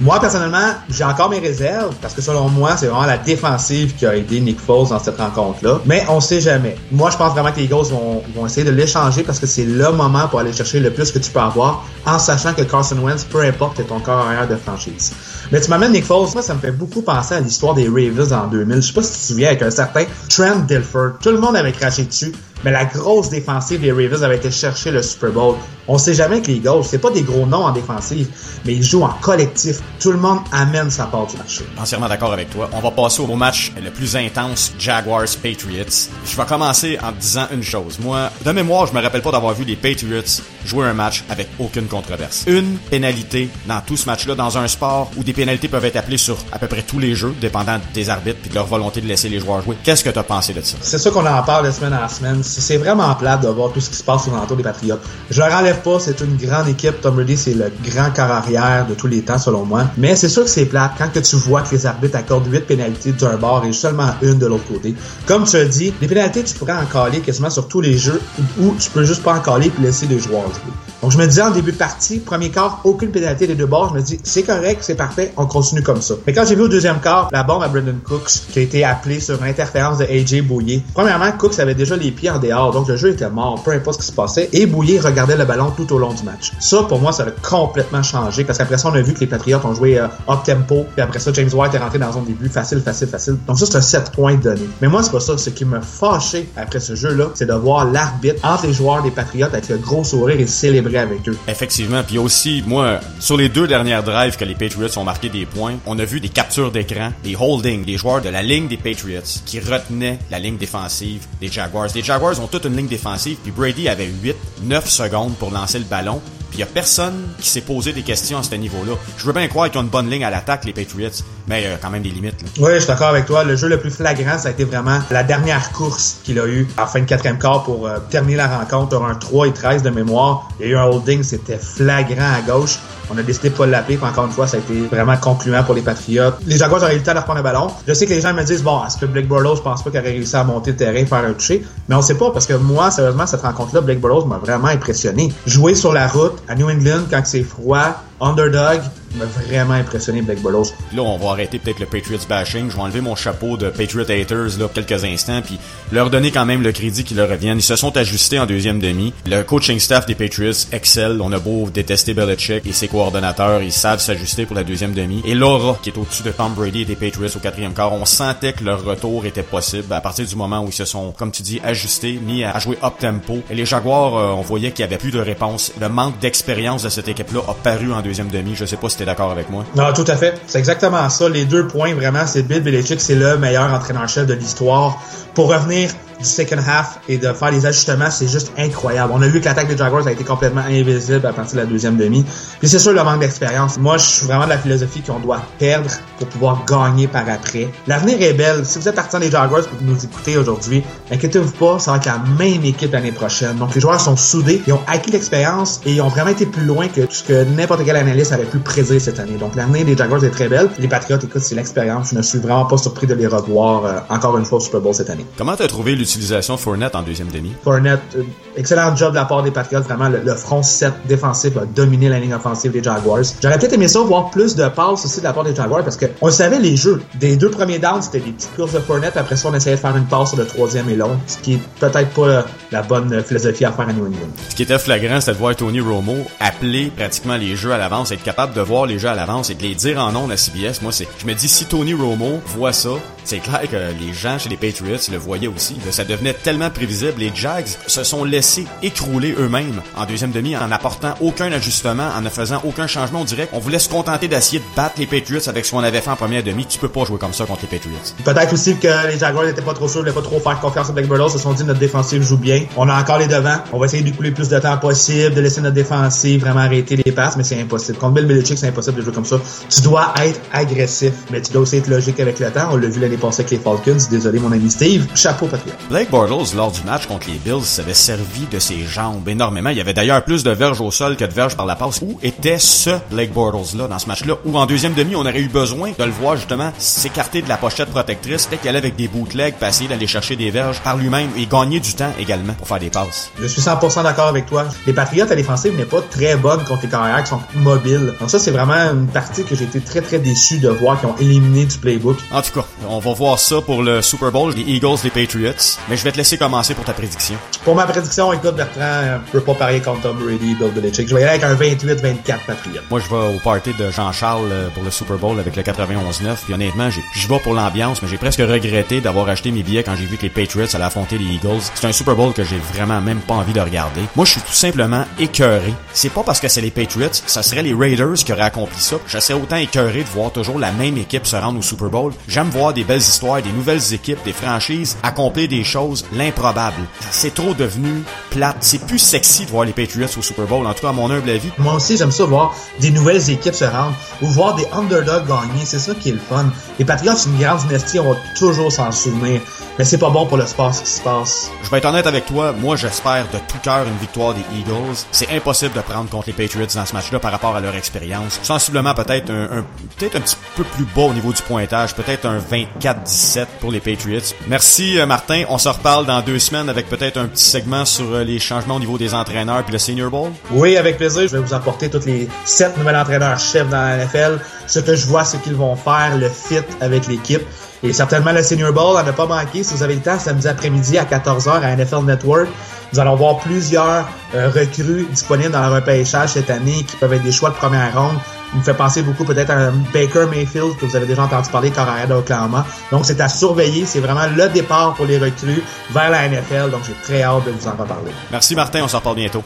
Moi, 0.04 0.20
personnellement, 0.20 0.74
j'ai 0.90 1.06
encore 1.06 1.30
mes 1.30 1.40
réserves 1.40 1.96
parce 2.02 2.14
que 2.14 2.22
selon 2.22 2.50
moi, 2.50 2.76
c'est 2.76 2.88
vraiment 2.88 3.06
la 3.06 3.18
défensive 3.18 3.96
qui 3.96 4.06
a 4.06 4.18
aidé 4.18 4.42
Nick 4.42 4.60
Foles 4.60 4.90
dans 4.90 5.00
cette 5.00 5.18
rencontre-là. 5.18 5.80
Mais 5.86 6.06
on 6.10 6.20
sait 6.20 6.42
jamais. 6.42 6.76
Moi, 6.92 7.10
je 7.10 7.16
pense 7.16 7.32
vraiment 7.32 7.54
que 7.54 7.60
les 7.60 7.64
Eagles 7.64 7.86
vont, 7.90 8.22
vont 8.36 8.46
essayer 8.46 8.66
de 8.70 8.76
l'échanger 8.76 9.24
parce 9.24 9.40
que 9.40 9.46
c'est 9.46 9.64
le 9.64 9.94
moment 9.94 10.28
pour 10.28 10.40
aller 10.40 10.52
chercher 10.52 10.82
le 10.82 10.92
plus 10.92 11.10
que 11.10 11.20
tu 11.20 11.32
peux 11.32 11.40
avoir 11.40 11.86
en 12.06 12.20
sachant 12.20 12.54
que 12.54 12.64
Carson 12.64 12.98
Wentz, 12.98 13.24
peu 13.24 13.44
importe, 13.44 13.80
est 13.80 13.86
ton 13.86 14.02
corps 14.02 14.28
arrière 14.28 14.46
de 14.46 14.58
franchise. 14.58 15.14
Mais 15.54 15.62
tu 15.62 15.70
m'amènes 15.70 15.94
Nick 15.94 16.04
Foles, 16.04 16.28
moi, 16.34 16.44
ça 16.44 16.54
me 16.54 16.60
fait 16.60 16.74
beaucoup 16.74 17.02
penser 17.02 17.36
à 17.36 17.40
l'histoire 17.40 17.74
des 17.74 17.88
Ravens 17.88 18.34
en 18.34 18.48
2000. 18.48 18.82
Je 18.82 18.82
sais 18.82 18.94
pas 18.94 19.04
si 19.04 19.14
tu 19.14 19.20
te 19.20 19.24
souviens 19.24 19.48
avec 19.48 19.62
un 19.62 19.72
certain 19.72 20.04
Trent 20.28 20.60
Dilfer. 20.68 21.12
Tout 21.22 21.32
le 21.32 21.40
monde 21.40 21.56
avait 21.56 21.72
craché 21.72 22.04
dessus. 22.04 22.34
Mais 22.64 22.72
la 22.72 22.86
grosse 22.86 23.30
défensive 23.30 23.82
des 23.82 23.92
Ravens 23.92 24.24
avait 24.24 24.38
été 24.38 24.52
chercher 24.52 24.92
le 24.92 25.02
Super 25.02 25.32
Bowl. 25.32 25.56
On 25.88 25.98
sait 25.98 26.14
jamais 26.14 26.42
que 26.42 26.48
les 26.48 26.56
Eagles, 26.56 26.84
c'est 26.86 27.00
pas 27.00 27.10
des 27.10 27.24
gros 27.24 27.46
noms 27.46 27.66
en 27.66 27.72
défensive, 27.72 28.28
mais 28.66 28.74
ils 28.74 28.84
jouent 28.84 29.04
en 29.04 29.14
collectif. 29.22 29.82
Tout 30.00 30.12
le 30.12 30.18
monde 30.18 30.40
amène 30.52 30.90
sa 30.90 31.06
part 31.06 31.28
du 31.28 31.36
marché. 31.36 31.66
Entièrement 31.78 32.08
d'accord 32.08 32.32
avec 32.32 32.50
toi. 32.50 32.70
On 32.72 32.80
va 32.80 32.92
passer 32.92 33.22
au 33.22 33.36
match 33.36 33.74
le 33.84 33.90
plus 33.92 34.16
intense, 34.16 34.72
Jaguars-Patriots. 34.80 36.10
Je 36.26 36.38
vais 36.38 36.46
commencer 36.46 36.98
en 37.04 37.12
disant 37.12 37.48
une 37.52 37.64
chose. 37.64 38.00
Moi, 38.00 38.30
de 38.46 38.52
mémoire, 38.52 38.88
je 38.88 38.94
me 38.94 39.02
rappelle 39.02 39.22
pas 39.22 39.32
d'avoir 39.32 39.54
vu 39.54 39.66
les 39.66 39.76
Patriots 39.76 40.42
jouer 40.66 40.88
un 40.88 40.94
match 40.94 41.26
avec 41.30 41.50
aucune 41.60 41.88
controverse. 41.88 42.46
Une 42.48 42.78
pénalité 42.90 43.50
dans 43.68 43.82
tout 43.82 43.98
ce 43.98 44.06
match-là, 44.06 44.36
dans 44.36 44.58
un 44.58 44.68
sport 44.70 45.12
où 45.18 45.24
des 45.24 45.34
pénalités 45.34 45.68
peuvent 45.68 45.84
être 45.84 45.98
appelées 45.98 46.18
sur 46.18 46.38
à 46.54 46.60
peu 46.60 46.68
près 46.68 46.84
tous 46.84 47.00
les 47.00 47.16
jeux, 47.16 47.36
dépendant 47.42 47.78
des 47.94 48.10
arbitres 48.10 48.40
puis 48.42 48.50
de 48.50 48.56
leur 48.56 48.68
volonté 48.68 49.02
de 49.02 49.08
laisser 49.08 49.28
les 49.28 49.40
joueurs 49.40 49.62
jouer. 49.62 49.76
Qu'est-ce 49.84 50.04
que 50.04 50.10
tu 50.10 50.20
as 50.20 50.24
pensé 50.24 50.54
de 50.54 50.62
ça? 50.62 50.78
C'est 50.82 50.98
ça 50.98 51.12
qu'on 51.12 51.26
en 51.26 51.44
parle 51.44 51.66
de 51.66 51.72
semaine 51.72 51.94
en 51.94 52.08
semaine. 52.08 52.42
C'est 52.62 52.78
vraiment 52.78 53.14
plate 53.16 53.42
de 53.42 53.48
voir 53.48 53.72
tout 53.72 53.80
ce 53.80 53.90
qui 53.90 53.96
se 53.96 54.04
passe 54.04 54.24
sur 54.24 54.34
l'entour 54.34 54.58
des 54.58 54.64
Patriots. 54.64 55.00
Je 55.30 55.40
leur 55.40 55.54
enlève 55.54 55.82
pas, 55.82 56.00
c'est 56.00 56.20
une 56.22 56.38
grande 56.38 56.68
équipe. 56.68 57.02
Tom 57.02 57.16
Brady, 57.16 57.38
c'est 57.38 57.54
le 57.54 57.72
grand 57.84 58.12
corps 58.12 58.32
arrière 58.32 58.86
de 58.88 58.94
tous 58.94 59.08
les 59.08 59.22
temps, 59.22 59.38
selon 59.38 59.66
moi. 59.66 59.86
Mais 59.98 60.16
c'est 60.16 60.30
sûr 60.30 60.44
que 60.44 60.50
c'est 60.50 60.66
plate 60.66 60.92
quand 60.98 61.12
que 61.12 61.20
tu 61.20 61.36
vois 61.36 61.62
que 61.62 61.74
les 61.74 61.86
arbitres 61.86 62.18
accordent 62.18 62.48
8 62.48 62.68
pénalités 62.68 63.12
d'un 63.12 63.38
bord 63.38 63.64
et 63.66 63.74
seulement 63.74 64.10
une 64.22 64.40
de 64.40 64.48
l'autre 64.48 64.66
côté. 64.72 64.96
Comme 65.26 65.46
tu 65.46 65.56
as 65.56 65.66
dit, 65.66 65.94
les 66.02 66.08
pénalités, 66.08 66.44
tu 66.44 66.54
pourrais 66.56 66.74
en 66.74 66.86
caler 66.86 67.20
quasiment 67.20 67.50
sur 67.50 67.68
tous 67.68 67.82
les 67.82 67.98
jeux 67.98 68.22
où 68.60 68.74
tu 68.80 68.90
peux 68.90 69.04
juste 69.04 69.24
pas 69.24 69.34
en 69.34 69.40
caler 69.40 69.70
puis 69.70 69.84
laisser 69.84 70.08
les 70.08 70.20
joueurs 70.20 70.44
jouer. 70.44 70.74
Donc 71.02 71.12
je 71.12 71.18
me 71.18 71.26
disais 71.26 71.42
en 71.42 71.52
début 71.52 71.74
de 71.74 71.78
partie, 71.78 72.20
premier 72.20 72.50
quart, 72.50 72.80
aucune 72.86 73.12
pénalité 73.12 73.46
des 73.46 73.56
deux 73.56 73.66
bords. 73.66 73.90
Je 73.90 73.96
me 73.96 74.02
dis, 74.02 74.20
c'est 74.24 74.44
correct, 74.44 74.80
c'est 74.82 74.96
parfait, 74.96 75.34
on 75.38 75.46
continue 75.46 75.82
comme 75.82 76.02
ça. 76.02 76.16
Mais 76.26 76.34
quand 76.34 76.46
j'ai 76.46 76.56
vu 76.56 76.62
au 76.62 76.68
deuxième 76.68 77.00
quart, 77.02 77.30
la 77.32 77.44
bombe 77.44 77.62
à 77.62 77.68
Brandon 77.68 77.96
Cooks 78.04 78.44
qui 78.52 78.60
a 78.60 78.62
été 78.62 78.86
appelée 78.86 79.20
sur 79.20 79.40
l'interférence 79.42 79.98
de 79.98 80.06
AJ 80.06 80.42
Bouye. 80.44 80.82
Premièrement, 80.94 81.32
Cooks 81.34 81.60
avait 81.60 81.76
déjà 81.76 81.98
les 81.98 82.12
pieds 82.12 82.30
en 82.30 82.40
donc 82.52 82.88
le 82.88 82.96
jeu 82.98 83.10
était 83.10 83.30
mort, 83.30 83.62
peu 83.64 83.72
importe 83.72 84.02
ce 84.02 84.06
qui 84.06 84.12
se 84.12 84.16
passait. 84.16 84.50
Et 84.54 84.66
Bouye 84.66 85.00
regardait 85.00 85.38
le 85.38 85.46
ballon 85.46 85.72
tout 85.72 85.92
au 85.94 85.98
long 85.98 86.14
du 86.14 86.24
match. 86.24 86.52
Ça, 86.60 86.84
pour 86.84 87.00
moi, 87.00 87.12
ça 87.12 87.24
a 87.24 87.32
complètement 87.48 88.04
changé 88.04 88.44
parce 88.44 88.58
qu'après 88.58 88.78
ça, 88.78 88.90
on 88.90 88.94
a 88.94 89.02
vu 89.02 89.14
que 89.14 89.20
les 89.20 89.28
Patriots 89.28 89.60
ont 89.64 89.74
joué 89.74 89.98
euh, 89.98 90.06
up 90.30 90.44
tempo, 90.46 90.86
puis 90.94 91.02
après 91.02 91.20
ça, 91.20 91.32
James 91.34 91.50
White 91.54 91.74
est 91.74 91.80
rentré 91.80 92.00
dans 92.00 92.14
son 92.14 92.22
début 92.22 92.50
facile, 92.50 92.82
facile, 92.82 93.08
facile. 93.08 93.38
Donc 93.48 93.60
ça, 93.60 93.66
c'est 93.66 93.78
un 93.78 93.82
7 93.82 94.12
points 94.12 94.36
donné. 94.36 94.68
Mais 94.82 94.88
moi, 94.88 95.04
c'est 95.04 95.12
pas 95.12 95.20
ça. 95.20 95.38
Ce 95.38 95.50
qui 95.50 95.66
me 95.66 95.82
fâché 95.82 96.50
après 96.56 96.80
ce 96.80 96.96
jeu-là, 96.96 97.30
c'est 97.34 97.48
de 97.48 97.54
voir 97.54 97.86
l'arbitre 97.86 98.40
entre 98.44 98.68
les 98.68 98.74
joueurs 98.74 99.02
des 99.04 99.12
Patriots 99.12 99.48
avec 99.48 99.70
le 99.70 99.78
gros 99.78 100.04
sourire 100.04 100.40
et 100.40 100.48
célébrer 100.48 101.00
avec 101.00 101.28
eux. 101.28 101.38
Effectivement, 101.48 102.04
puis 102.06 102.18
aussi, 102.18 102.64
moi, 102.66 103.00
sur 103.20 103.38
les 103.38 103.50
deux 103.50 103.68
dernières 103.68 104.04
drives 104.04 104.38
que 104.38 104.46
les 104.46 104.56
Patriots 104.56 104.98
ont 104.98 105.04
marqué 105.04 105.30
des 105.30 105.46
points, 105.46 105.74
on 105.86 105.98
a 106.00 106.06
vu 106.06 106.20
des 106.20 106.30
captures 106.30 106.72
d'écran, 106.72 107.12
des 107.24 107.36
holdings, 107.36 107.84
des 107.84 107.98
joueurs 107.98 108.22
de 108.22 108.30
la 108.30 108.42
ligne 108.42 108.68
des 108.68 108.78
Patriots 108.78 109.22
qui 109.46 109.60
retenaient 109.60 110.20
la 110.32 110.40
ligne 110.40 110.58
défensive 110.58 111.26
des 111.42 111.48
Jaguars. 111.48 111.90
Jaguars 112.04 112.33
ont 112.42 112.48
toute 112.48 112.66
une 112.66 112.76
ligne 112.76 112.88
défensive, 112.88 113.38
puis 113.42 113.52
Brady 113.52 113.88
avait 113.88 114.08
8, 114.08 114.36
9 114.64 114.90
secondes 114.90 115.36
pour 115.36 115.52
lancer 115.52 115.80
le 115.80 115.86
ballon, 115.86 116.22
puis 116.50 116.60
il 116.60 116.62
y 116.62 116.64
a 116.64 116.68
personne 116.68 117.30
qui 117.40 117.50
s'est 117.50 117.62
posé 117.62 117.94
des 117.94 118.04
questions 118.04 118.38
à 118.38 118.44
ce 118.44 118.56
niveau-là. 118.56 118.94
Je 119.18 119.26
veux 119.26 119.34
bien 119.34 119.48
croire 119.48 119.70
qu'ils 119.72 119.80
ont 119.80 119.84
une 119.84 119.90
bonne 119.90 120.10
ligne 120.10 120.24
à 120.24 120.30
l'attaque, 120.30 120.66
les 120.66 120.74
Patriots, 120.74 121.10
mais 121.48 121.62
il 121.62 121.70
y 121.70 121.72
a 121.72 121.78
quand 121.78 121.90
même 121.90 122.02
des 122.02 122.10
limites. 122.10 122.42
Là. 122.42 122.48
Oui, 122.60 122.72
je 122.74 122.80
suis 122.80 122.88
d'accord 122.88 123.10
avec 123.10 123.26
toi. 123.26 123.44
Le 123.44 123.56
jeu 123.56 123.68
le 123.68 123.80
plus 123.80 123.92
flagrant, 123.92 124.38
ça 124.38 124.50
a 124.50 124.52
été 124.52 124.64
vraiment 124.64 125.00
la 125.12 125.24
dernière 125.24 125.72
course 125.72 126.18
qu'il 126.24 126.40
a 126.40 126.48
eu 126.48 126.68
en 126.78 126.86
fin 126.86 127.02
de 127.02 127.06
quatrième 127.06 127.38
quart 127.38 127.64
pour 127.64 127.88
euh, 127.88 127.98
terminer 128.10 128.38
la 128.38 128.60
rencontre. 128.60 129.02
Un 129.04 129.16
3 129.16 129.48
et 129.48 129.54
13 129.54 129.84
de 129.84 129.90
mémoire. 129.90 130.50
Il 130.60 130.68
y 130.68 130.70
a 130.70 130.72
eu 130.74 130.78
un 130.78 130.86
holding, 130.86 131.24
c'était 131.24 131.58
flagrant 131.58 132.34
à 132.34 132.42
gauche. 132.42 132.80
On 133.10 133.18
a 133.18 133.24
décidé 133.24 133.50
de 133.50 133.56
pas 133.56 133.66
l'appeler, 133.66 133.98
puis 133.98 134.06
encore 134.06 134.26
une 134.26 134.32
fois, 134.32 134.48
ça 134.48 134.58
a 134.58 134.60
été 134.60 134.74
vraiment 134.88 135.18
concluant 135.18 135.64
pour 135.64 135.76
les 135.76 135.82
Patriots. 135.82 136.32
Les 136.46 136.58
Jaguars 136.58 136.82
auraient 136.82 136.96
eu 136.96 137.00
le 137.00 137.04
temps 137.04 137.14
de 137.14 137.20
reprendre 137.20 137.40
le 137.40 137.44
ballon. 137.44 137.68
Je 137.88 137.94
sais 137.94 138.06
que 138.06 138.14
les 138.14 138.22
gens 138.22 138.34
me 138.34 138.44
disent, 138.44 138.64
bon, 138.64 138.84
est-ce 138.86 138.98
que 138.98 139.06
Blake 139.06 139.28
Bortles, 139.28 139.58
je 139.58 139.62
pense 139.62 139.84
pas 139.84 139.90
qu'il 139.90 140.00
aurait 140.00 140.12
réussi 140.12 140.36
à 140.36 140.44
monter 140.44 140.72
le 140.72 140.78
terrain, 140.78 141.06
faire 141.06 141.26
un 141.26 141.34
toucher, 141.34 141.64
mais 141.90 141.96
on 141.96 142.02
sait 142.02 142.16
pas, 142.16 142.32
parce 142.32 142.48
que 142.48 142.54
moi, 142.54 142.92
sérieusement, 142.92 143.28
cette 143.28 143.42
rencontre-là, 143.42 143.82
Blake 143.82 144.00
Bortles 144.00 144.28
m'a 144.28 144.38
vraiment 144.38 144.70
impressionné. 144.70 145.34
Jouer 145.46 145.76
sur 145.76 145.92
la 145.92 146.08
route 146.08 146.42
à 146.48 146.56
New 146.56 146.70
England 146.70 147.04
quand 147.10 147.22
c'est 147.26 147.44
froid, 147.44 148.02
underdog, 148.22 148.82
m'a 149.16 149.26
vraiment 149.26 149.74
impressionné 149.74 150.22
Blake 150.22 150.42
Bortles. 150.42 150.74
Là, 150.96 151.02
on 151.02 151.18
va 151.18 151.32
arrêter 151.32 151.60
peut-être 151.60 151.80
le 151.80 151.86
Patriots 151.86 152.26
bashing. 152.28 152.70
Je 152.70 152.76
vais 152.76 152.82
enlever 152.82 153.02
mon 153.02 153.16
chapeau 153.16 153.58
de 153.58 153.70
Patriot 153.70 154.10
haters 154.10 154.58
là 154.58 154.68
quelques 154.74 155.04
instants, 155.04 155.42
puis 155.42 155.60
leur 155.92 156.10
donner 156.10 156.32
quand 156.32 156.46
même 156.46 156.62
le 156.62 156.72
crédit 156.72 157.04
qui 157.04 157.14
leur 157.14 157.30
revient. 157.30 157.54
Ils 157.56 157.62
se 157.62 157.76
sont 157.76 157.96
ajustés 157.96 158.40
en 158.40 158.46
deuxième 158.46 158.80
demi. 158.80 159.14
Le 159.26 159.44
coaching 159.44 159.80
staff 159.80 160.06
des 160.06 160.16
Patriots 160.16 160.68
excelle. 160.72 161.22
On 161.22 161.32
a 161.32 161.40
beau 161.40 161.70
détester 161.70 162.14
Belichick 162.14 162.66
et 162.66 162.74
ses 162.74 162.88
coordonnateurs, 162.88 163.62
ils 163.62 163.72
savent 163.72 164.00
s'ajuster 164.00 164.46
pour 164.46 164.56
la 164.56 164.64
deuxième 164.64 164.94
demi. 164.94 165.22
Et 165.26 165.36
Laura, 165.36 165.78
qui 165.82 165.90
est 165.90 165.98
au-dessus 165.98 166.24
de 166.24 166.32
Tom 166.32 166.54
Brady 166.54 166.82
et 166.82 166.86
des 166.86 166.96
Patriots 166.96 167.36
au 167.36 167.40
quatrième 167.40 167.74
quart, 167.74 167.94
on 167.94 168.06
sentait 168.06 168.54
que 168.54 168.64
leur 168.64 168.84
retour 168.84 169.26
était 169.26 169.44
possible 169.44 169.92
à 169.94 170.02
partir 170.02 170.26
du 170.26 170.36
moment 170.36 170.62
où 170.64 170.68
ils 170.68 170.74
se 170.74 170.86
sont, 170.86 171.12
comme 171.12 171.32
tu 171.32 171.44
dis, 171.44 171.60
ajustés, 171.64 172.20
mis 172.24 172.44
à 172.44 172.58
jouer 172.60 172.78
up 172.84 172.94
tempo. 173.00 173.40
Et 173.50 173.56
les 173.56 173.66
Jaguars, 173.66 174.18
euh, 174.18 174.32
on 174.32 174.42
voyait 174.42 174.72
qu'il 174.72 174.82
y 174.82 174.88
avait 174.88 174.98
plus 174.98 175.12
de 175.12 175.20
réponse. 175.20 175.72
Le 175.80 175.90
manque 175.90 176.20
d'expérience 176.20 176.84
de 176.84 176.90
cette 176.90 177.08
équipe-là 177.08 177.42
a 177.48 177.54
paru 177.54 177.94
en 177.94 178.02
deuxième 178.04 178.28
demi. 178.28 178.56
Je 178.56 178.66
sais 178.66 178.78
pas 178.78 178.90
si 178.90 178.98
t'es 178.98 179.06
d'accord 179.06 179.32
avec 179.32 179.50
moi. 179.50 179.66
Non, 179.76 179.92
tout 179.94 180.06
à 180.08 180.16
fait. 180.16 180.40
C'est 180.46 180.60
exactement 180.60 181.10
ça. 181.10 181.30
Les 181.30 181.46
deux 181.46 181.68
points, 181.68 181.94
vraiment, 181.96 182.28
c'est 182.28 182.44
Bill 182.44 182.62
Belichick, 182.62 183.02
c'est 183.02 183.16
le 183.16 183.38
meilleur 183.38 183.74
entraîneur-chef 183.74 184.28
de 184.28 184.34
l'histoire. 184.34 185.02
Pour 185.34 185.52
revenir 185.52 185.90
second 186.24 186.58
half 186.58 187.00
et 187.10 187.18
de 187.18 187.32
faire 187.34 187.52
les 187.52 187.66
ajustements, 187.66 188.12
c'est 188.12 188.28
juste 188.28 188.52
incroyable. 188.58 189.14
On 189.16 189.22
a 189.22 189.28
vu 189.28 189.40
que 189.40 189.46
l'attaque 189.46 189.68
des 189.68 189.78
Jaguars 189.78 190.08
a 190.08 190.12
été 190.12 190.24
complètement 190.24 190.62
invisible 190.62 191.26
à 191.26 191.34
partir 191.34 191.56
de 191.56 191.62
la 191.62 191.66
deuxième 191.66 191.98
demi. 191.98 192.26
Puis 192.60 192.70
c'est 192.70 192.80
sûr 192.80 192.94
le 192.94 193.04
manque 193.04 193.20
d'expérience. 193.20 193.78
Moi, 193.78 193.98
je 193.98 194.06
suis 194.06 194.26
vraiment 194.26 194.46
de 194.46 194.50
la 194.50 194.58
philosophie 194.58 195.02
qu'on 195.02 195.20
doit 195.20 195.42
perdre 195.60 195.90
pour 196.18 196.28
pouvoir 196.28 196.66
gagner 196.66 197.08
par 197.08 197.28
après. 197.30 197.70
L'avenir 197.88 198.22
est 198.22 198.34
belle. 198.34 198.66
Si 198.66 198.80
vous 198.80 198.88
êtes 198.88 198.96
partisans 198.96 199.22
des 199.22 199.32
Jaguars 199.32 199.68
pour 199.68 199.82
nous 199.82 200.04
écouter 200.04 200.38
aujourd'hui, 200.38 200.84
inquiétez-vous 201.12 201.52
pas, 201.52 201.80
ça 201.80 201.92
va 201.92 201.98
être 201.98 202.06
la 202.06 202.20
même 202.38 202.64
équipe 202.64 202.92
l'année 202.92 203.12
prochaine. 203.12 203.58
Donc 203.58 203.76
les 203.76 203.82
joueurs 203.82 204.00
sont 204.00 204.16
soudés, 204.16 204.62
ils 204.68 204.74
ont 204.74 204.82
acquis 204.88 205.12
l'expérience 205.12 205.82
et 205.86 205.94
ils 205.94 206.02
ont 206.02 206.10
vraiment 206.10 206.32
été 206.32 206.46
plus 206.46 206.66
loin 206.66 206.88
que 206.88 207.02
tout 207.02 207.14
ce 207.14 207.24
que 207.24 207.44
n'importe 207.44 207.84
quel 207.86 207.96
analyste 207.96 208.32
avait 208.32 208.46
pu 208.46 208.60
prédire 208.60 209.02
cette 209.02 209.20
année. 209.20 209.38
Donc 209.38 209.56
l'avenir 209.56 209.86
des 209.86 209.98
Jaguars 209.98 210.24
est 210.24 210.30
très 210.32 210.48
belle. 210.48 210.70
Les 210.80 210.88
Patriots, 210.88 211.20
écoute, 211.24 211.42
c'est 211.42 211.56
l'expérience. 211.56 212.10
Je 212.12 212.18
ne 212.18 212.22
suis 212.22 212.40
vraiment 212.40 212.66
pas 212.66 212.78
surpris 212.78 213.08
de 213.08 213.14
les 213.14 213.28
revoir 213.28 213.86
euh, 213.86 214.00
encore 214.10 214.38
une 214.38 214.46
fois 214.46 214.60
au 214.60 214.62
Super 214.62 214.82
Bowl 214.82 214.94
cette 214.94 215.10
année. 215.10 215.26
Comment 215.38 215.56
t'as 215.56 215.68
trouvé 215.68 215.96
l'utilisation 216.16 216.56
de 216.56 216.60
Fournette 216.60 216.96
en 216.96 217.02
deuxième 217.02 217.30
demi? 217.30 217.54
Fournette, 217.64 218.02
euh, 218.16 218.24
excellent 218.56 218.96
job 218.96 219.12
de 219.12 219.16
la 219.16 219.26
part 219.26 219.44
des 219.44 219.52
Patriots. 219.52 219.82
Vraiment, 219.82 220.10
le, 220.10 220.20
le 220.24 220.36
front 220.36 220.64
7 220.64 220.94
défensif 221.06 221.58
a 221.58 221.66
dominé 221.66 222.10
la 222.10 222.20
ligne 222.20 222.34
offensive 222.34 222.72
des 222.72 222.84
Jaguars. 222.84 223.24
J'aurais 223.42 223.58
peut-être 223.58 223.74
aimé 223.74 223.88
ça 223.88 224.00
voir 224.02 224.30
plus 224.32 224.56
de 224.56 224.68
passes 224.68 225.06
aussi 225.06 225.20
de 225.20 225.26
la 225.26 225.34
part 225.34 225.44
des 225.44 225.56
Jaguars 225.56 225.84
parce 225.84 225.98
que 225.98 226.06
on 226.22 226.30
savait 226.30 226.60
les 226.60 226.76
jeux. 226.76 227.02
Des 227.16 227.36
deux 227.36 227.50
premiers 227.50 227.80
downs, 227.80 228.02
c'était 228.02 228.20
des 228.20 228.32
petites 228.32 228.56
courses 228.56 228.74
de 228.74 228.80
Fournette. 228.80 229.18
Après 229.18 229.36
ça, 229.36 229.50
on 229.50 229.54
essayait 229.54 229.76
de 229.76 229.82
faire 229.82 229.96
une 229.96 230.06
passe 230.06 230.30
sur 230.30 230.38
le 230.38 230.46
troisième 230.46 230.90
et 230.90 230.96
long, 230.96 231.18
ce 231.28 231.38
qui 231.38 231.54
est 231.56 231.60
peut-être 231.80 232.10
pas 232.10 232.46
la 232.72 232.82
bonne 232.82 233.24
philosophie 233.24 233.66
à 233.66 233.72
faire 233.72 233.88
à 233.88 233.94
New 233.94 234.06
England. 234.06 234.28
Ce 234.50 234.56
qui 234.56 234.64
était 234.64 234.80
flagrant, 234.80 235.20
c'était 235.20 235.34
de 235.34 235.38
voir 235.38 235.56
Tony 235.56 235.80
Romo 235.80 236.16
appeler 236.40 236.92
pratiquement 236.96 237.38
les 237.38 237.56
jeux 237.56 237.72
à 237.72 237.78
l'avance, 237.78 238.12
être 238.12 238.24
capable 238.24 238.54
de 238.54 238.62
voir 238.62 238.86
les 238.86 239.00
jeux 239.00 239.10
à 239.10 239.16
l'avance 239.16 239.50
et 239.50 239.56
de 239.56 239.64
les 239.64 239.76
dire 239.76 240.00
en 240.00 240.16
ondes 240.16 240.32
à 240.32 240.38
CBS. 240.38 240.82
Moi, 240.82 240.92
c'est, 240.92 241.08
je 241.20 241.26
me 241.26 241.34
dis, 241.34 241.48
si 241.48 241.66
Tony 241.66 241.94
Romo 241.94 242.42
voit 242.46 242.74
ça, 242.74 242.92
c'est 243.24 243.40
clair 243.40 243.62
que 243.70 243.76
les 243.76 244.14
gens 244.14 244.38
chez 244.38 244.50
les 244.50 244.58
Patriots 244.58 244.98
le 245.12 245.18
voyaient 245.18 245.48
aussi. 245.48 245.76
Ça 245.94 246.04
devenait 246.04 246.34
tellement 246.34 246.72
prévisible. 246.72 247.14
Les 247.20 247.32
Jags 247.36 247.68
se 247.86 248.04
sont 248.04 248.24
laissés 248.24 248.66
écrouler 248.82 249.36
eux-mêmes 249.38 249.80
en 249.96 250.06
deuxième 250.06 250.32
demi 250.32 250.58
en 250.58 250.68
n'apportant 250.68 251.14
aucun 251.22 251.52
ajustement, 251.52 252.08
en 252.18 252.22
ne 252.22 252.30
faisant 252.30 252.60
aucun 252.64 252.88
changement. 252.88 253.22
On 253.22 253.26
dirait 253.26 253.46
qu'on 253.46 253.60
voulait 253.60 253.78
se 253.78 253.90
contenter 253.90 254.28
d'essayer 254.28 254.58
de 254.58 254.66
battre 254.76 254.96
les 254.98 255.06
Patriots 255.06 255.48
avec 255.48 255.66
ce 255.66 255.70
qu'on 255.70 255.84
avait 255.84 256.02
fait 256.02 256.10
en 256.10 256.16
première 256.16 256.42
demi. 256.42 256.66
Tu 256.66 256.80
peux 256.80 256.90
pas 256.90 257.06
jouer 257.06 257.20
comme 257.20 257.32
ça 257.32 257.46
contre 257.46 257.62
les 257.62 257.78
Patriots. 257.78 258.00
Peut-être 258.26 258.54
aussi 258.54 258.76
que 258.78 259.08
les 259.08 259.20
Jaguars 259.20 259.46
n'étaient 259.46 259.62
pas 259.62 259.76
trop 259.76 259.88
sûrs, 259.88 260.04
ne 260.04 260.10
pas 260.10 260.24
trop 260.24 260.40
faire 260.40 260.60
confiance 260.60 260.90
à 260.90 260.94
Black 260.94 261.06
Bortles, 261.06 261.32
se 261.32 261.38
sont 261.38 261.54
dit 261.54 261.64
notre 261.64 261.80
défensive 261.80 262.24
joue 262.24 262.38
bien. 262.38 262.66
On 262.76 262.90
a 262.90 263.00
encore 263.00 263.20
les 263.20 263.28
devants. 263.28 263.60
On 263.72 263.78
va 263.78 263.86
essayer 263.86 264.02
de 264.02 264.16
couler 264.16 264.32
plus 264.32 264.50
de 264.50 264.58
temps 264.58 264.78
possible, 264.78 265.36
de 265.36 265.42
laisser 265.42 265.62
notre 265.62 265.76
défensive 265.76 266.42
vraiment 266.42 266.62
arrêter 266.62 266.96
les 266.96 267.12
passes, 267.12 267.38
mais 267.38 267.44
c'est 267.44 267.62
impossible. 267.62 268.00
Contre 268.00 268.16
Bill 268.16 268.26
Belichick, 268.26 268.58
c'est 268.58 268.70
impossible 268.70 268.98
de 268.98 269.04
jouer 269.04 269.14
comme 269.14 269.26
ça. 269.26 269.40
Tu 269.70 269.82
dois 269.82 270.12
être 270.24 270.42
agressif, 270.52 271.14
mais 271.30 271.40
tu 271.40 271.52
dois 271.52 271.62
aussi 271.62 271.78
être 271.78 271.88
logique 271.88 272.20
avec 272.20 272.40
le 272.40 272.50
temps. 272.50 272.70
On 272.72 272.78
l'a 272.78 272.88
vu 272.88 273.00
l'année 273.00 273.18
passée 273.18 273.42
avec 273.42 273.52
les 273.52 273.60
Falcons. 273.60 274.08
Désolé, 274.10 274.40
mon 274.40 274.52
ami 274.52 274.72
Steve. 274.72 275.06
Chapeau, 275.14 275.46
Patriot. 275.46 275.76
Blake 275.90 276.10
Bortles, 276.10 276.56
lors 276.56 276.72
du 276.72 276.82
match 276.84 277.06
contre 277.08 277.28
les 277.28 277.38
Bills, 277.38 277.64
s'avait 277.64 277.94
servi 277.94 278.48
de 278.52 278.58
ses 278.58 278.84
jambes 278.86 279.28
énormément. 279.28 279.70
Il 279.70 279.78
y 279.78 279.82
avait 279.82 279.94
d'ailleurs 279.94 280.24
plus 280.24 280.44
de 280.44 280.50
verges 280.50 280.82
au 280.82 280.92
sol 280.92 281.16
que 281.16 281.26
de 281.26 281.34
verges 281.34 281.56
par 281.56 281.66
la 281.66 281.76
passe. 281.76 282.02
Où 282.02 282.18
était 282.24 282.58
ce 282.58 282.92
Blake 283.12 283.34
Bortles-là 283.34 283.88
dans 283.88 284.00
ce 284.00 284.08
match-là? 284.08 284.36
Où 284.46 284.58
en 284.58 284.66
deuxième 284.66 284.94
demi, 284.94 285.16
on 285.16 285.22
aurait 285.22 285.40
eu 285.40 285.50
besoin 285.50 285.92
de 285.98 286.04
le 286.04 286.12
voir 286.12 286.36
justement 286.38 286.72
s'écarter 286.78 287.42
de 287.42 287.50
la 287.50 287.58
pochette 287.58 287.90
protectrice, 287.90 288.48
peut-être 288.48 288.62
qu'il 288.62 288.70
allait 288.70 288.80
avec 288.80 288.96
des 288.96 289.08
bootlegs, 289.08 289.56
passer 289.56 289.88
d'aller 289.88 290.08
chercher 290.08 290.36
des 290.36 290.52
verges 290.52 290.80
par 290.82 290.98
lui-même 290.98 291.30
et 291.38 291.46
gagner 291.46 291.80
du 291.80 291.94
temps 291.94 292.12
également 292.18 292.54
pour 292.54 292.68
faire 292.68 292.80
des 292.80 292.90
passes. 292.90 293.30
Je 293.40 293.48
suis 293.48 293.62
100% 293.62 294.04
d'accord 294.04 294.28
avec 294.28 294.46
toi. 294.46 294.66
Les 294.88 294.94
Patriots 294.94 295.26
à 295.30 295.36
défensive 295.36 295.76
n'est 295.76 295.86
pas 295.86 296.02
très 296.02 296.36
bonne 296.38 296.64
contre 296.64 296.84
les 296.84 296.90
carrières 296.90 297.24
qui 297.24 297.30
sont 297.30 297.42
mobiles. 297.56 298.14
Donc 298.20 298.30
ça, 298.30 298.40
c'est 298.40 298.52
vraiment 298.52 298.74
une 298.74 299.08
partie 299.08 299.44
que 299.44 299.56
j'ai 299.56 299.66
été 299.66 299.82
très 299.82 300.02
très 300.02 300.20
déçu 300.20 300.60
de 300.60 300.70
voir 300.70 301.00
qui 301.00 301.06
ont 301.06 301.16
éliminé 301.20 301.66
du 301.66 301.78
playbook. 301.78 302.18
En 302.32 302.42
tout 302.42 302.52
cas, 302.52 302.66
on 302.88 303.00
va 303.00 303.14
voir 303.14 303.38
ça 303.38 303.62
pour 303.62 303.84
le 303.84 304.02
Super 304.02 304.32
Bowl, 304.32 304.54
les 304.56 304.64
Eagles, 304.64 304.98
les 305.04 305.10
Patriots. 305.10 305.73
Mais 305.90 305.98
je 305.98 306.04
vais 306.04 306.12
te 306.12 306.18
laisser 306.18 306.38
commencer 306.38 306.74
pour 306.74 306.86
ta 306.86 306.94
prédiction. 306.94 307.36
Pour 307.64 307.76
ma 307.76 307.86
prédiction, 307.86 308.34
écoute 308.34 308.56
Bertrand, 308.56 308.82
euh, 308.82 309.18
je 309.28 309.32
peux 309.40 309.42
pas 309.42 309.54
parier 309.56 309.80
contre 309.82 310.02
Tom 310.02 310.18
Brady, 310.18 310.56
Bill 310.56 310.72
Belichick. 310.72 311.08
Je 311.08 311.16
vais 311.16 311.22
y 311.22 311.24
aller 311.24 311.44
avec 311.44 311.44
un 311.44 311.56
28-24 311.56 312.46
Patriots. 312.46 312.82
Moi, 312.90 313.00
je 313.00 313.10
vais 313.10 313.36
au 313.36 313.40
party 313.40 313.74
de 313.78 313.92
Jean-Charles 313.92 314.50
euh, 314.52 314.70
pour 314.70 314.84
le 314.84 314.92
Super 314.92 315.18
Bowl 315.18 315.40
avec 315.40 315.56
le 315.56 315.64
91-9. 315.64 316.36
Puis 316.46 316.54
honnêtement, 316.54 316.90
j'y 316.90 317.28
vais 317.28 317.40
pour 317.40 317.54
l'ambiance, 317.54 318.02
mais 318.02 318.08
j'ai 318.08 318.18
presque 318.18 318.40
regretté 318.40 319.02
d'avoir 319.02 319.28
acheté 319.30 319.52
mes 319.52 319.64
billets 319.64 319.84
quand 319.84 319.96
j'ai 319.96 320.06
vu 320.06 320.18
que 320.18 320.24
les 320.24 320.30
Patriots 320.30 320.68
allaient 320.74 320.84
affronter 320.84 321.18
les 321.18 321.26
Eagles. 321.26 321.62
C'est 321.76 321.88
un 321.88 321.92
Super 321.92 322.16
Bowl 322.16 322.34
que 322.34 322.44
j'ai 322.44 322.60
vraiment 322.74 323.02
même 323.02 323.20
pas 323.20 323.36
envie 323.36 323.54
de 323.54 323.62
regarder. 323.62 324.02
Moi, 324.16 324.26
je 324.26 324.32
suis 324.32 324.42
tout 324.42 324.54
simplement 324.54 325.06
écœuré. 325.20 325.74
C'est 325.94 326.12
pas 326.12 326.24
parce 326.24 326.40
que 326.40 326.48
c'est 326.48 326.62
les 326.62 326.72
Patriots, 326.72 327.10
ça 327.12 327.44
serait 327.44 327.64
les 327.64 327.74
Raiders 327.74 328.16
qui 328.16 328.32
auraient 328.32 328.42
accompli 328.42 328.80
ça. 328.80 328.98
Je 329.08 329.20
serais 329.20 329.40
autant 329.40 329.58
écœuré 329.58 330.04
de 330.04 330.10
voir 330.10 330.32
toujours 330.32 330.60
la 330.60 330.72
même 330.72 330.98
équipe 330.98 331.26
se 331.26 331.36
rendre 331.36 331.60
au 331.60 331.62
Super 331.62 331.90
Bowl. 331.90 332.14
J'aime 332.28 332.50
voir 332.50 332.74
des 332.74 332.84
belles 332.84 333.00
histoires, 333.00 333.42
des 333.42 333.52
nouvelles 333.52 333.94
équipes, 333.94 334.24
des 334.24 334.34
franchises 334.34 334.98
accomplir 335.04 335.48
des 335.48 335.63
choses, 335.64 336.06
l'improbable. 336.14 336.82
C'est 337.12 337.34
trop 337.34 337.54
devenu 337.54 338.04
plate. 338.30 338.58
C'est 338.62 338.86
plus 338.86 339.00
sexy 339.00 339.46
de 339.46 339.52
voir 339.52 339.66
les 339.66 339.74
Patriots 339.74 340.08
au 340.18 340.22
Super 340.22 340.46
Bowl, 340.46 340.66
en 340.66 340.74
tout 340.74 340.82
cas 340.82 340.90
à 340.90 340.94
mon 340.94 341.10
humble 341.10 341.30
avis. 341.30 341.50
Moi 341.58 341.74
aussi, 341.76 341.98
j'aime 341.98 342.12
ça 342.12 342.26
voir 342.26 342.56
des 342.80 342.92
nouvelles 342.92 343.30
équipes 343.30 343.56
se 343.56 343.66
rendre 343.66 343.94
ou 344.22 344.28
voir 344.28 344.56
des 344.56 344.66
underdogs 344.74 345.28
gagner. 345.28 345.66
C'est 345.66 345.80
ça 345.80 345.94
qui 345.96 346.10
est 346.10 346.14
le 346.14 346.20
fun. 346.20 346.46
Les 346.80 346.86
Patriots, 346.86 347.14
c'est 347.16 347.30
une 347.30 347.38
grande 347.40 347.60
dynastie, 347.68 348.00
on 348.00 348.12
va 348.14 348.18
toujours 348.38 348.72
s'en 348.72 348.92
souvenir. 348.92 349.42
Mais 349.80 349.86
c'est 349.86 349.98
pas 349.98 350.10
bon 350.12 350.26
pour 350.28 350.38
le 350.38 350.46
sport 350.46 350.74
ce 350.74 350.82
qui 350.84 350.90
se 350.90 351.02
passe. 351.02 351.50
Je 351.64 351.70
vais 351.70 351.78
être 351.80 351.86
honnête 351.86 352.06
avec 352.06 352.28
toi, 352.28 352.52
moi 352.54 352.76
j'espère 352.76 353.26
de 353.34 353.40
tout 353.48 353.58
cœur 353.64 353.88
une 353.88 353.98
victoire 353.98 354.36
des 354.36 354.42
Eagles. 354.56 354.96
C'est 355.12 355.30
impossible 355.32 355.74
de 355.76 355.82
prendre 355.82 356.10
contre 356.10 356.28
les 356.28 356.34
Patriots 356.34 356.68
dans 356.76 356.86
ce 356.86 356.94
match-là 356.94 357.20
par 357.20 357.32
rapport 357.32 357.56
à 357.56 357.60
leur 357.60 357.76
expérience. 357.76 358.40
Sensiblement 358.44 358.94
peut-être 358.94 359.32
un, 359.32 359.44
un- 359.60 359.66
peut-être 359.98 360.16
un 360.18 360.20
petit 360.22 360.36
peu 360.56 360.64
plus 360.64 360.86
bas 360.96 361.04
au 361.04 361.14
niveau 361.14 361.34
du 361.34 361.42
pointage, 361.42 361.96
peut-être 361.96 362.26
un 362.28 362.38
24-17 362.82 363.46
pour 363.60 363.72
les 363.72 363.80
Patriots. 363.80 364.20
Merci 364.48 365.00
euh, 365.00 365.06
Martin, 365.06 365.44
on 365.54 365.60
se 365.60 365.70
reparle 365.70 366.08
dans 366.08 366.20
deux 366.22 366.40
semaines 366.40 366.68
avec 366.68 366.90
peut-être 366.90 367.18
un 367.18 367.28
petit 367.28 367.44
segment 367.44 367.86
sur 367.86 368.12
euh, 368.12 368.24
les 368.24 368.40
changements 368.40 368.78
au 368.78 368.80
niveau 368.80 368.98
des 368.98 369.14
entraîneurs 369.14 369.64
puis 369.64 369.72
le 369.72 369.78
Senior 369.78 370.10
Bowl. 370.10 370.32
Oui, 370.50 370.78
avec 370.78 370.98
plaisir, 370.98 371.28
je 371.28 371.38
vais 371.38 371.44
vous 371.44 371.54
apporter 371.54 371.92
tous 371.92 372.08
les 372.08 372.28
sept 372.44 372.76
nouveaux 372.76 372.90
entraîneurs-chefs 372.90 373.70
dans 373.70 373.78
la 373.78 373.98
NFL. 373.98 374.40
Ce 374.66 374.80
que 374.80 374.96
je 374.96 375.06
vois, 375.06 375.24
ce 375.24 375.38
qu'ils 375.38 375.54
vont 375.54 375.76
faire, 375.76 376.18
le 376.18 376.28
fit 376.28 376.64
avec 376.82 377.08
l'équipe. 377.08 377.44
Et 377.84 377.94
certainement 377.94 378.32
le 378.32 378.42
Senior 378.42 378.74
Bowl, 378.74 378.98
à 378.98 379.04
ne 379.04 379.12
pas 379.12 379.28
manquer. 379.28 379.64
Si 379.64 379.76
vous 379.76 379.84
avez 379.84 379.94
le 379.94 380.02
temps, 380.02 380.18
samedi 380.18 380.48
après-midi 380.48 380.98
à 380.98 381.04
14h 381.04 381.62
à 381.62 381.76
NFL 381.76 382.04
Network, 382.04 382.48
nous 382.94 383.00
allons 383.00 383.16
voir 383.16 383.40
plusieurs 383.40 384.08
euh, 384.36 384.50
recrues 384.50 385.08
disponibles 385.10 385.52
dans 385.52 385.68
le 385.68 385.74
repêchage 385.74 386.30
cette 386.30 386.52
année 386.52 386.84
qui 386.84 386.96
peuvent 386.98 387.12
être 387.12 387.24
des 387.24 387.32
choix 387.32 387.50
de 387.50 387.56
première 387.56 387.92
ronde. 388.00 388.20
Il 388.54 388.60
me 388.60 388.64
fait 388.64 388.76
penser 388.76 389.02
beaucoup 389.02 389.26
peut-être 389.26 389.50
à 389.50 389.56
un 389.56 389.72
Baker 389.92 390.28
Mayfield 390.30 390.78
que 390.78 390.86
vous 390.86 390.96
avez 390.96 391.08
déjà 391.08 391.24
entendu 391.24 391.50
parler, 391.50 391.72
carrière 391.72 392.08
d'Oklahoma. 392.08 392.68
Donc 392.92 393.06
c'est 393.06 393.20
à 393.20 393.28
surveiller. 393.28 393.88
C'est 393.88 394.00
vraiment 394.00 394.28
le 394.36 394.48
départ 394.50 394.94
pour 394.94 395.08
les 395.08 395.18
recrues 395.18 395.64
vers 395.90 396.12
la 396.12 396.30
NFL. 396.30 396.70
Donc 396.70 396.82
j'ai 396.86 396.94
très 397.04 397.24
hâte 397.24 397.46
de 397.46 397.52
vous 397.52 397.68
en 397.68 397.72
reparler. 397.72 398.12
Merci 398.32 398.54
Martin, 398.56 398.82
on 398.84 398.88
se 398.88 398.96
reparle 398.96 399.16
bientôt. 399.16 399.44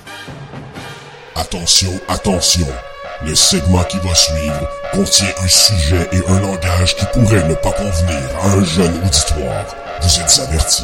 Attention, 1.33 1.91
attention. 2.09 2.67
Le 3.25 3.33
segment 3.33 3.83
qui 3.85 3.97
va 3.99 4.13
suivre 4.13 4.69
contient 4.91 5.33
un 5.41 5.47
sujet 5.47 6.09
et 6.11 6.21
un 6.27 6.41
langage 6.41 6.97
qui 6.97 7.05
pourraient 7.13 7.47
ne 7.47 7.55
pas 7.55 7.71
convenir 7.71 8.19
à 8.43 8.47
un 8.49 8.63
jeune 8.65 9.01
auditoire. 9.05 9.65
Vous 10.01 10.19
êtes 10.19 10.41
avertis. 10.49 10.83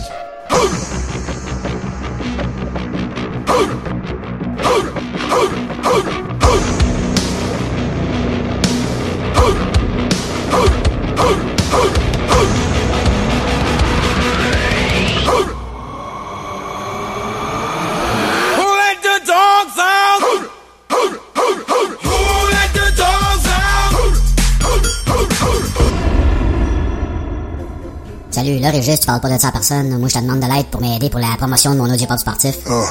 Régis, 28.84 29.00
tu 29.00 29.06
parles 29.06 29.22
pas 29.22 29.30
de 29.30 29.40
ça 29.40 29.48
à 29.48 29.52
personne. 29.54 29.98
Moi, 29.98 30.10
je 30.10 30.16
te 30.16 30.20
demande 30.20 30.42
de 30.42 30.46
l'aide 30.46 30.66
pour 30.66 30.82
m'aider 30.82 31.10
pour 31.10 31.22
la 31.22 31.38
promotion 31.38 31.74
de 31.74 31.78
mon 31.80 31.90
audiopop 31.90 32.20
sportif. 32.20 32.56
Oh. 32.70 32.84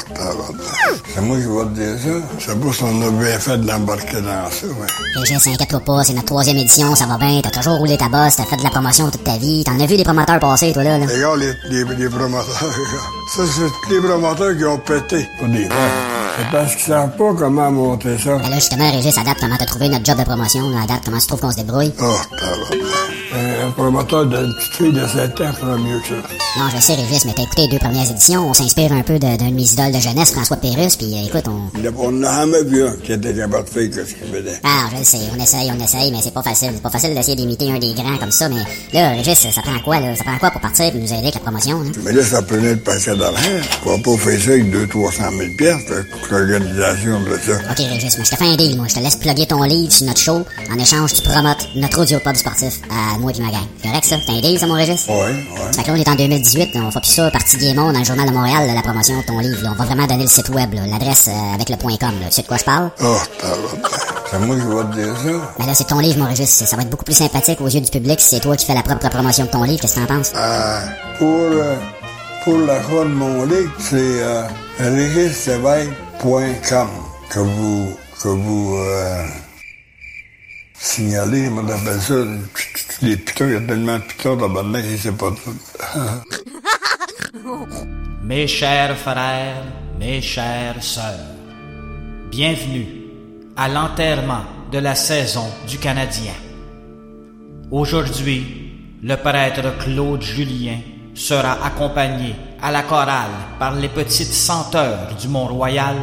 C'est 1.14 1.20
moi 1.20 1.36
qui 1.36 1.42
vais 1.42 1.64
te 1.64 1.74
dire 1.74 1.98
ça. 2.02 2.26
Je 2.38 2.44
sais 2.46 2.56
pas 2.56 2.72
si 2.72 2.82
on 2.82 3.02
a 3.02 3.10
bien 3.10 3.38
fait 3.38 3.58
de 3.58 3.68
l'embarquer 3.68 4.22
dans 4.22 4.50
ça, 4.50 4.66
mais... 4.80 5.20
Régis, 5.20 5.46
inquiète-toi 5.46 5.80
pas, 5.80 6.02
c'est 6.02 6.14
notre 6.14 6.28
troisième 6.28 6.56
édition, 6.56 6.94
ça 6.94 7.04
va 7.04 7.18
bien, 7.18 7.42
t'as 7.42 7.50
toujours 7.50 7.76
roulé 7.76 7.98
ta 7.98 8.08
bosse, 8.08 8.36
t'as 8.36 8.44
fait 8.44 8.56
de 8.56 8.62
la 8.62 8.70
promotion 8.70 9.10
toute 9.10 9.22
ta 9.22 9.36
vie, 9.36 9.64
t'en 9.64 9.78
as 9.78 9.84
vu 9.84 9.98
des 9.98 10.04
promoteurs 10.04 10.40
passer, 10.40 10.72
toi, 10.72 10.82
là, 10.82 10.96
là. 10.96 11.04
Les 11.04 11.20
gars, 11.20 11.36
les, 11.36 11.84
les, 11.84 11.94
les 11.96 12.08
promoteurs, 12.08 12.54
ça, 13.36 13.42
c'est 13.46 13.60
tous 13.60 13.90
les 13.90 14.00
promoteurs 14.00 14.56
qui 14.56 14.64
ont 14.64 14.78
pété. 14.78 15.28
Pour 15.38 15.48
des 15.48 15.66
fois. 15.66 15.76
C'est 16.38 16.50
parce 16.50 16.74
qu'ils 16.74 16.86
savent 16.86 17.16
pas 17.18 17.34
comment 17.38 17.70
monter 17.70 18.16
ça. 18.18 18.38
Ben 18.38 18.48
là, 18.48 18.54
justement, 18.54 18.90
Régis, 18.90 19.18
adapte 19.18 19.40
comment 19.40 19.58
t'as 19.58 19.66
trouvé 19.66 19.90
notre 19.90 20.06
job 20.06 20.18
de 20.18 20.24
promotion, 20.24 20.62
adapte 20.82 21.04
comment 21.04 21.18
tu 21.18 21.26
trouves 21.26 21.40
qu'on 21.40 21.50
se 21.50 21.56
débrouille. 21.56 21.92
Oh. 22.00 22.16
Un 23.34 23.70
promoteur 23.70 24.26
d'une 24.26 24.52
petite 24.54 24.72
fille 24.74 24.92
de 24.92 25.06
7 25.06 25.40
ans 25.40 25.52
fera 25.58 25.76
mieux 25.78 25.98
que 26.00 26.08
ça. 26.08 26.14
Non, 26.58 26.64
je 26.74 26.80
sais, 26.82 26.94
Régis, 26.94 27.24
mais 27.24 27.32
t'as 27.34 27.44
écouté 27.44 27.62
les 27.62 27.68
deux 27.68 27.78
premières 27.78 28.10
éditions, 28.10 28.46
on 28.50 28.52
s'inspire 28.52 28.92
un 28.92 29.00
peu 29.02 29.14
de- 29.18 29.36
d'un 29.36 29.48
de 29.48 29.54
mes 29.54 29.72
idoles 29.72 29.92
de 29.92 30.00
jeunesse, 30.00 30.32
François 30.32 30.58
Pérus, 30.58 30.96
puis 30.96 31.14
euh, 31.14 31.26
écoute, 31.26 31.44
on... 31.48 31.70
On 31.98 32.12
n'a 32.12 32.40
jamais 32.40 32.62
vu 32.64 32.86
un 32.86 32.92
qui 32.96 33.12
était 33.12 33.32
capable 33.34 33.64
de 33.64 33.70
faire 33.70 33.90
que 33.90 34.04
ce 34.08 34.14
qu'il 34.14 34.26
faisait. 34.26 34.60
Ah, 34.64 34.84
je 34.92 34.98
le 34.98 35.04
sais, 35.04 35.18
on 35.34 35.42
essaye, 35.42 35.72
on 35.78 35.82
essaye, 35.82 36.10
mais 36.12 36.18
c'est 36.22 36.34
pas 36.34 36.42
facile. 36.42 36.70
C'est 36.74 36.82
pas 36.82 36.90
facile 36.90 37.14
d'essayer 37.14 37.36
d'imiter 37.36 37.70
un 37.70 37.78
des 37.78 37.94
grands 37.94 38.18
comme 38.18 38.30
ça, 38.32 38.48
mais 38.50 38.62
là, 38.92 39.10
Régis, 39.10 39.38
ça 39.50 39.62
prend 39.62 39.78
quoi, 39.82 40.00
là? 40.00 40.14
Ça 40.14 40.24
prend 40.24 40.36
quoi 40.38 40.50
pour 40.50 40.60
partir 40.60 40.84
et 40.86 40.92
nous 40.92 41.06
aider 41.06 41.14
avec 41.14 41.34
la 41.34 41.40
promotion, 41.40 41.80
là? 41.82 41.90
Mais 42.04 42.12
là, 42.12 42.22
ça 42.22 42.42
prenait 42.42 42.72
le 42.74 42.80
paquet 42.80 43.16
d'argent. 43.16 43.40
On 43.86 43.96
va 43.96 44.02
pas 44.02 44.16
faire 44.18 44.40
ça 44.42 44.50
avec 44.50 44.64
200-300 44.74 45.38
000 45.38 45.50
piastres, 45.56 45.92
l'organisation 46.30 47.20
de 47.22 47.38
ça. 47.46 47.52
Ok, 47.70 47.78
Régis, 47.78 48.18
mais 48.18 48.24
je 48.24 48.30
te 48.30 48.36
fais 48.36 48.44
un 48.46 48.56
deal, 48.56 48.76
moi. 48.76 48.86
Je 48.88 48.94
te 48.94 49.00
laisse 49.00 49.16
plugger 49.16 49.46
ton 49.46 49.62
livre 49.62 49.90
sur 49.92 50.06
notre 50.06 50.20
show. 50.20 50.44
En 50.70 50.78
échange, 50.78 51.14
tu 51.14 51.22
promotes 51.22 51.66
notre 51.76 52.02
audio 52.02 52.18
pub 52.18 52.36
sportif 52.36 52.80
à 52.90 53.18
moi 53.22 53.32
ma 53.40 53.50
gang. 53.50 53.66
Correct, 53.82 54.04
ça? 54.04 54.16
C'est 54.24 54.32
un 54.32 54.40
deal, 54.40 54.58
ça, 54.58 54.66
mon 54.66 54.74
Régis? 54.74 55.06
Ouais, 55.08 55.14
ouais. 55.14 55.32
Fait 55.74 55.82
que 55.82 55.88
là, 55.88 55.94
on 55.94 55.96
est 55.96 56.08
en 56.08 56.14
2018, 56.14 56.70
on 56.76 56.90
fait 56.90 57.00
plus 57.00 57.10
ça, 57.10 57.30
partie 57.30 57.56
Gaimont, 57.56 57.92
dans 57.92 57.98
le 57.98 58.04
Journal 58.04 58.28
de 58.28 58.32
Montréal, 58.32 58.66
là, 58.66 58.74
la 58.74 58.82
promotion 58.82 59.16
de 59.18 59.24
ton 59.26 59.38
livre. 59.38 59.62
là. 59.62 59.70
On 59.72 59.78
va 59.78 59.84
vraiment 59.86 60.06
donner 60.06 60.24
le 60.24 60.28
site 60.28 60.48
web, 60.50 60.74
l'adresse 60.74 61.28
euh, 61.28 61.54
avec 61.54 61.68
le 61.70 61.76
point 61.76 61.96
.com. 61.96 62.12
Là. 62.20 62.26
Tu 62.28 62.34
sais 62.34 62.42
de 62.42 62.46
quoi 62.48 62.56
je 62.58 62.64
parle? 62.64 62.90
Oh. 63.02 63.16
C'est 64.30 64.38
moi 64.38 64.56
qui 64.56 64.62
vais 64.62 64.82
te 64.84 64.94
dire 64.94 65.16
ça. 65.16 65.54
Mais 65.58 65.66
là, 65.66 65.74
c'est 65.74 65.86
ton 65.86 65.98
livre, 65.98 66.18
mon 66.18 66.26
Régis. 66.28 66.48
Ça 66.50 66.76
va 66.76 66.82
être 66.82 66.90
beaucoup 66.90 67.04
plus 67.04 67.16
sympathique 67.16 67.60
aux 67.60 67.68
yeux 67.68 67.80
du 67.80 67.90
public 67.90 68.20
si 68.20 68.28
c'est 68.30 68.40
toi 68.40 68.56
qui 68.56 68.66
fais 68.66 68.74
la 68.74 68.82
propre 68.82 69.08
promotion 69.08 69.44
de 69.44 69.50
ton 69.50 69.62
livre. 69.62 69.80
Qu'est-ce 69.80 69.94
que 69.96 70.00
t'en 70.00 70.06
penses? 70.16 70.32
Euh, 70.34 70.80
pour, 71.18 71.28
euh, 71.28 71.76
pour 72.44 72.58
l'achat 72.58 73.04
de 73.04 73.08
mon 73.14 73.44
livre, 73.44 73.70
c'est 73.78 73.96
euh, 73.96 74.42
que 77.30 77.38
vous, 77.40 77.88
que 78.22 78.28
vous 78.28 78.76
euh, 78.76 79.24
signalez. 80.82 81.48
Moi, 81.48 81.64
j'appelle 81.68 82.00
ça 82.00 82.14
les 83.02 83.16
pitons. 83.16 83.46
Il 83.46 83.52
y 83.52 83.56
a 83.56 83.60
tellement 83.60 83.96
de 83.96 84.02
pitons 84.02 84.36
dans 84.36 84.62
le 84.62 84.82
je 84.82 84.96
sais 84.96 85.12
pas 85.12 85.30
tout. 85.30 85.54
Mes 88.24 88.46
chers 88.46 88.96
frères, 88.96 89.64
mes 89.98 90.20
chères 90.20 90.80
sœurs, 90.80 91.26
bienvenue 92.30 92.86
à 93.56 93.68
l'enterrement 93.68 94.44
de 94.70 94.78
la 94.78 94.94
saison 94.94 95.46
du 95.66 95.78
Canadien. 95.78 96.34
Aujourd'hui, 97.70 98.72
le 99.02 99.16
prêtre 99.16 99.76
Claude 99.78 100.22
Julien 100.22 100.78
sera 101.14 101.64
accompagné 101.66 102.36
à 102.62 102.70
la 102.70 102.82
chorale 102.82 103.56
par 103.58 103.74
les 103.74 103.88
petites 103.88 104.32
senteurs 104.32 105.14
du 105.20 105.26
Mont-Royal 105.28 105.96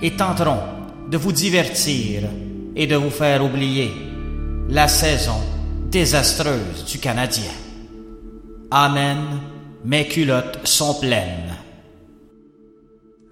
et 0.00 0.16
tenteront 0.16 0.62
de 1.10 1.18
vous 1.18 1.32
divertir 1.32 2.22
et 2.76 2.86
de 2.86 2.96
vous 2.96 3.10
faire 3.10 3.44
oublier 3.44 3.92
la 4.68 4.88
saison 4.88 5.40
désastreuse 5.90 6.84
du 6.86 6.98
Canadien. 6.98 7.52
Amen, 8.70 9.18
mes 9.84 10.06
culottes 10.06 10.60
sont 10.64 10.94
pleines. 11.00 11.56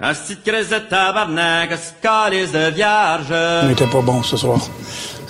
De 0.01 0.35
crise 0.45 0.71
de 0.71 0.79
tabarnak, 0.79 1.71
de 1.71 2.71
vierge. 2.71 3.33
On 3.65 3.69
n'était 3.69 3.87
pas 3.87 4.01
bon 4.01 4.23
ce 4.23 4.37
soir. 4.37 4.61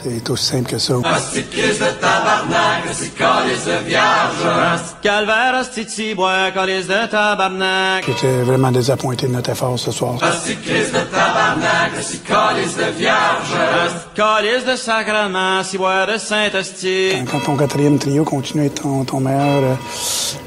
C'est 0.05 0.31
aussi 0.31 0.45
simple 0.45 0.71
que 0.71 0.79
ça. 0.79 0.95
Asti 1.05 1.43
de 1.43 1.49
crise 1.51 1.79
de 1.81 1.87
tabarnak, 2.01 2.87
asti 2.91 3.09
de 3.11 3.19
calice 3.19 3.65
de 3.65 3.85
vierge. 3.85 4.47
Asti 4.75 4.95
de 4.95 5.03
calvaire, 5.03 5.55
asti 5.57 5.85
de 5.85 5.91
ciboire, 5.91 6.53
calice 6.55 6.87
de 6.87 7.07
tabarnak. 7.11 8.05
J'étais 8.07 8.43
vraiment 8.43 8.71
désappointé 8.71 9.27
de 9.27 9.33
notre 9.33 9.51
effort 9.51 9.79
ce 9.79 9.91
soir. 9.91 10.15
Asti 10.23 10.55
de 10.55 10.61
crise 10.63 10.93
de 10.93 11.01
tabarnak, 11.01 11.99
asti 11.99 12.19
de 12.19 12.27
calice 12.29 12.77
de 12.77 12.91
vierge. 12.97 13.55
Asti 13.87 14.07
de 14.15 14.17
calice 14.23 14.65
de 14.65 14.77
sacrement, 14.77 15.63
ciboire 15.65 16.07
de 16.07 16.17
Saint-Asti. 16.17 17.13
Quand 17.31 17.41
ton 17.41 17.57
quatrième 17.57 17.99
trio 17.99 18.25
continue 18.25 18.63
à 18.63 18.67
être 18.67 18.83
ton, 18.83 19.05
ton 19.05 19.21
meilleur 19.21 19.63
euh, 19.65 19.75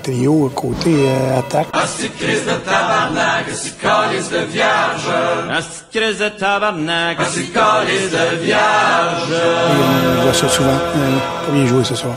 trio 0.03 0.49
côté 0.55 0.93
euh, 1.09 1.39
attaque, 1.39 1.67
Asti 1.73 2.03
de 2.09 2.13
crise 2.23 2.45
de 2.45 2.53
tabarnak, 2.53 3.49
asti 3.51 3.71
de 3.71 3.81
calice 3.81 4.29
de 4.29 4.39
vierge. 4.45 5.09
Asti 5.51 5.81
de 5.93 5.99
crise 5.99 6.19
de 6.19 6.29
tabarnak, 6.29 7.19
asti 7.19 7.39
de 7.47 7.53
calice 7.53 8.11
de 8.11 8.37
vierge. 8.45 9.40
Et 9.41 10.19
on 10.19 10.23
voit 10.23 10.33
ça 10.33 10.47
souvent. 10.47 10.69
Euh, 10.69 11.17
pas 11.45 11.51
bien 11.51 11.65
joué 11.65 11.83
ce 11.83 11.95
soir. 11.95 12.13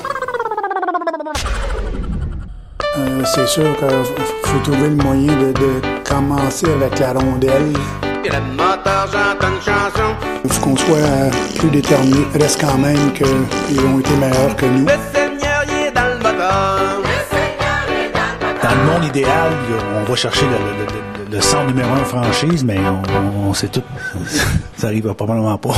Euh, 2.97 3.25
c'est 3.25 3.47
sûr 3.49 3.65
qu'il 3.77 4.51
faut 4.51 4.59
trouver 4.61 4.89
le 4.91 4.97
moyen 4.97 5.33
de, 5.37 5.53
de 5.53 5.81
commencer 6.09 6.67
avec 6.71 6.99
la 6.99 7.13
rondelle. 7.13 7.73
Il 10.45 10.51
faut 10.53 10.61
qu'on 10.63 10.77
soit 10.77 10.97
euh, 10.97 11.31
plus 11.59 11.71
déterminé. 11.71 12.27
Reste 12.35 12.61
quand 12.61 12.79
même 12.79 13.13
qu'ils 13.13 13.81
ont 13.81 13.99
été 13.99 14.15
meilleurs 14.17 14.57
que 14.57 14.67
nous. 14.67 14.87
Il 14.87 15.93
dans 18.63 18.71
le 18.71 18.85
monde 18.93 19.05
idéal, 19.05 19.53
on 20.01 20.05
va 20.09 20.17
chercher 20.17 20.47
le, 20.47 20.53
le, 20.53 21.37
le, 21.37 21.39
le, 21.39 21.67
numéro 21.67 21.91
un 21.93 22.05
franchise, 22.05 22.65
mais 22.65 22.79
on, 22.79 23.49
on 23.49 23.55
sait 23.55 23.69
tout. 23.69 23.83
Ça 24.77 24.87
arrivera 24.87 25.15
probablement 25.15 25.59
pas. 25.59 25.75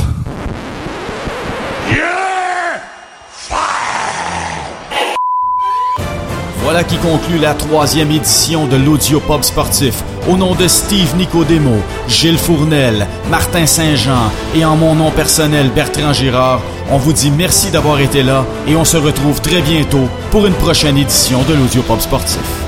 Voilà 6.67 6.83
qui 6.83 6.97
conclut 6.97 7.37
la 7.37 7.53
troisième 7.53 8.11
édition 8.11 8.67
de 8.67 8.75
l'Audiopop 8.75 9.41
sportif. 9.45 10.03
Au 10.29 10.35
nom 10.35 10.53
de 10.53 10.67
Steve 10.67 11.15
Nicodemo, 11.15 11.77
Gilles 12.09 12.37
Fournel, 12.37 13.07
Martin 13.29 13.65
Saint-Jean 13.65 14.29
et 14.53 14.65
en 14.65 14.75
mon 14.75 14.93
nom 14.93 15.09
personnel 15.09 15.69
Bertrand 15.69 16.11
Girard, 16.11 16.61
on 16.91 16.97
vous 16.97 17.13
dit 17.13 17.31
merci 17.31 17.71
d'avoir 17.71 18.01
été 18.01 18.21
là 18.21 18.45
et 18.67 18.75
on 18.75 18.83
se 18.83 18.97
retrouve 18.97 19.39
très 19.39 19.61
bientôt 19.61 20.09
pour 20.29 20.45
une 20.45 20.55
prochaine 20.55 20.97
édition 20.97 21.41
de 21.43 21.53
l'Audiopop 21.53 22.01
sportif. 22.01 22.66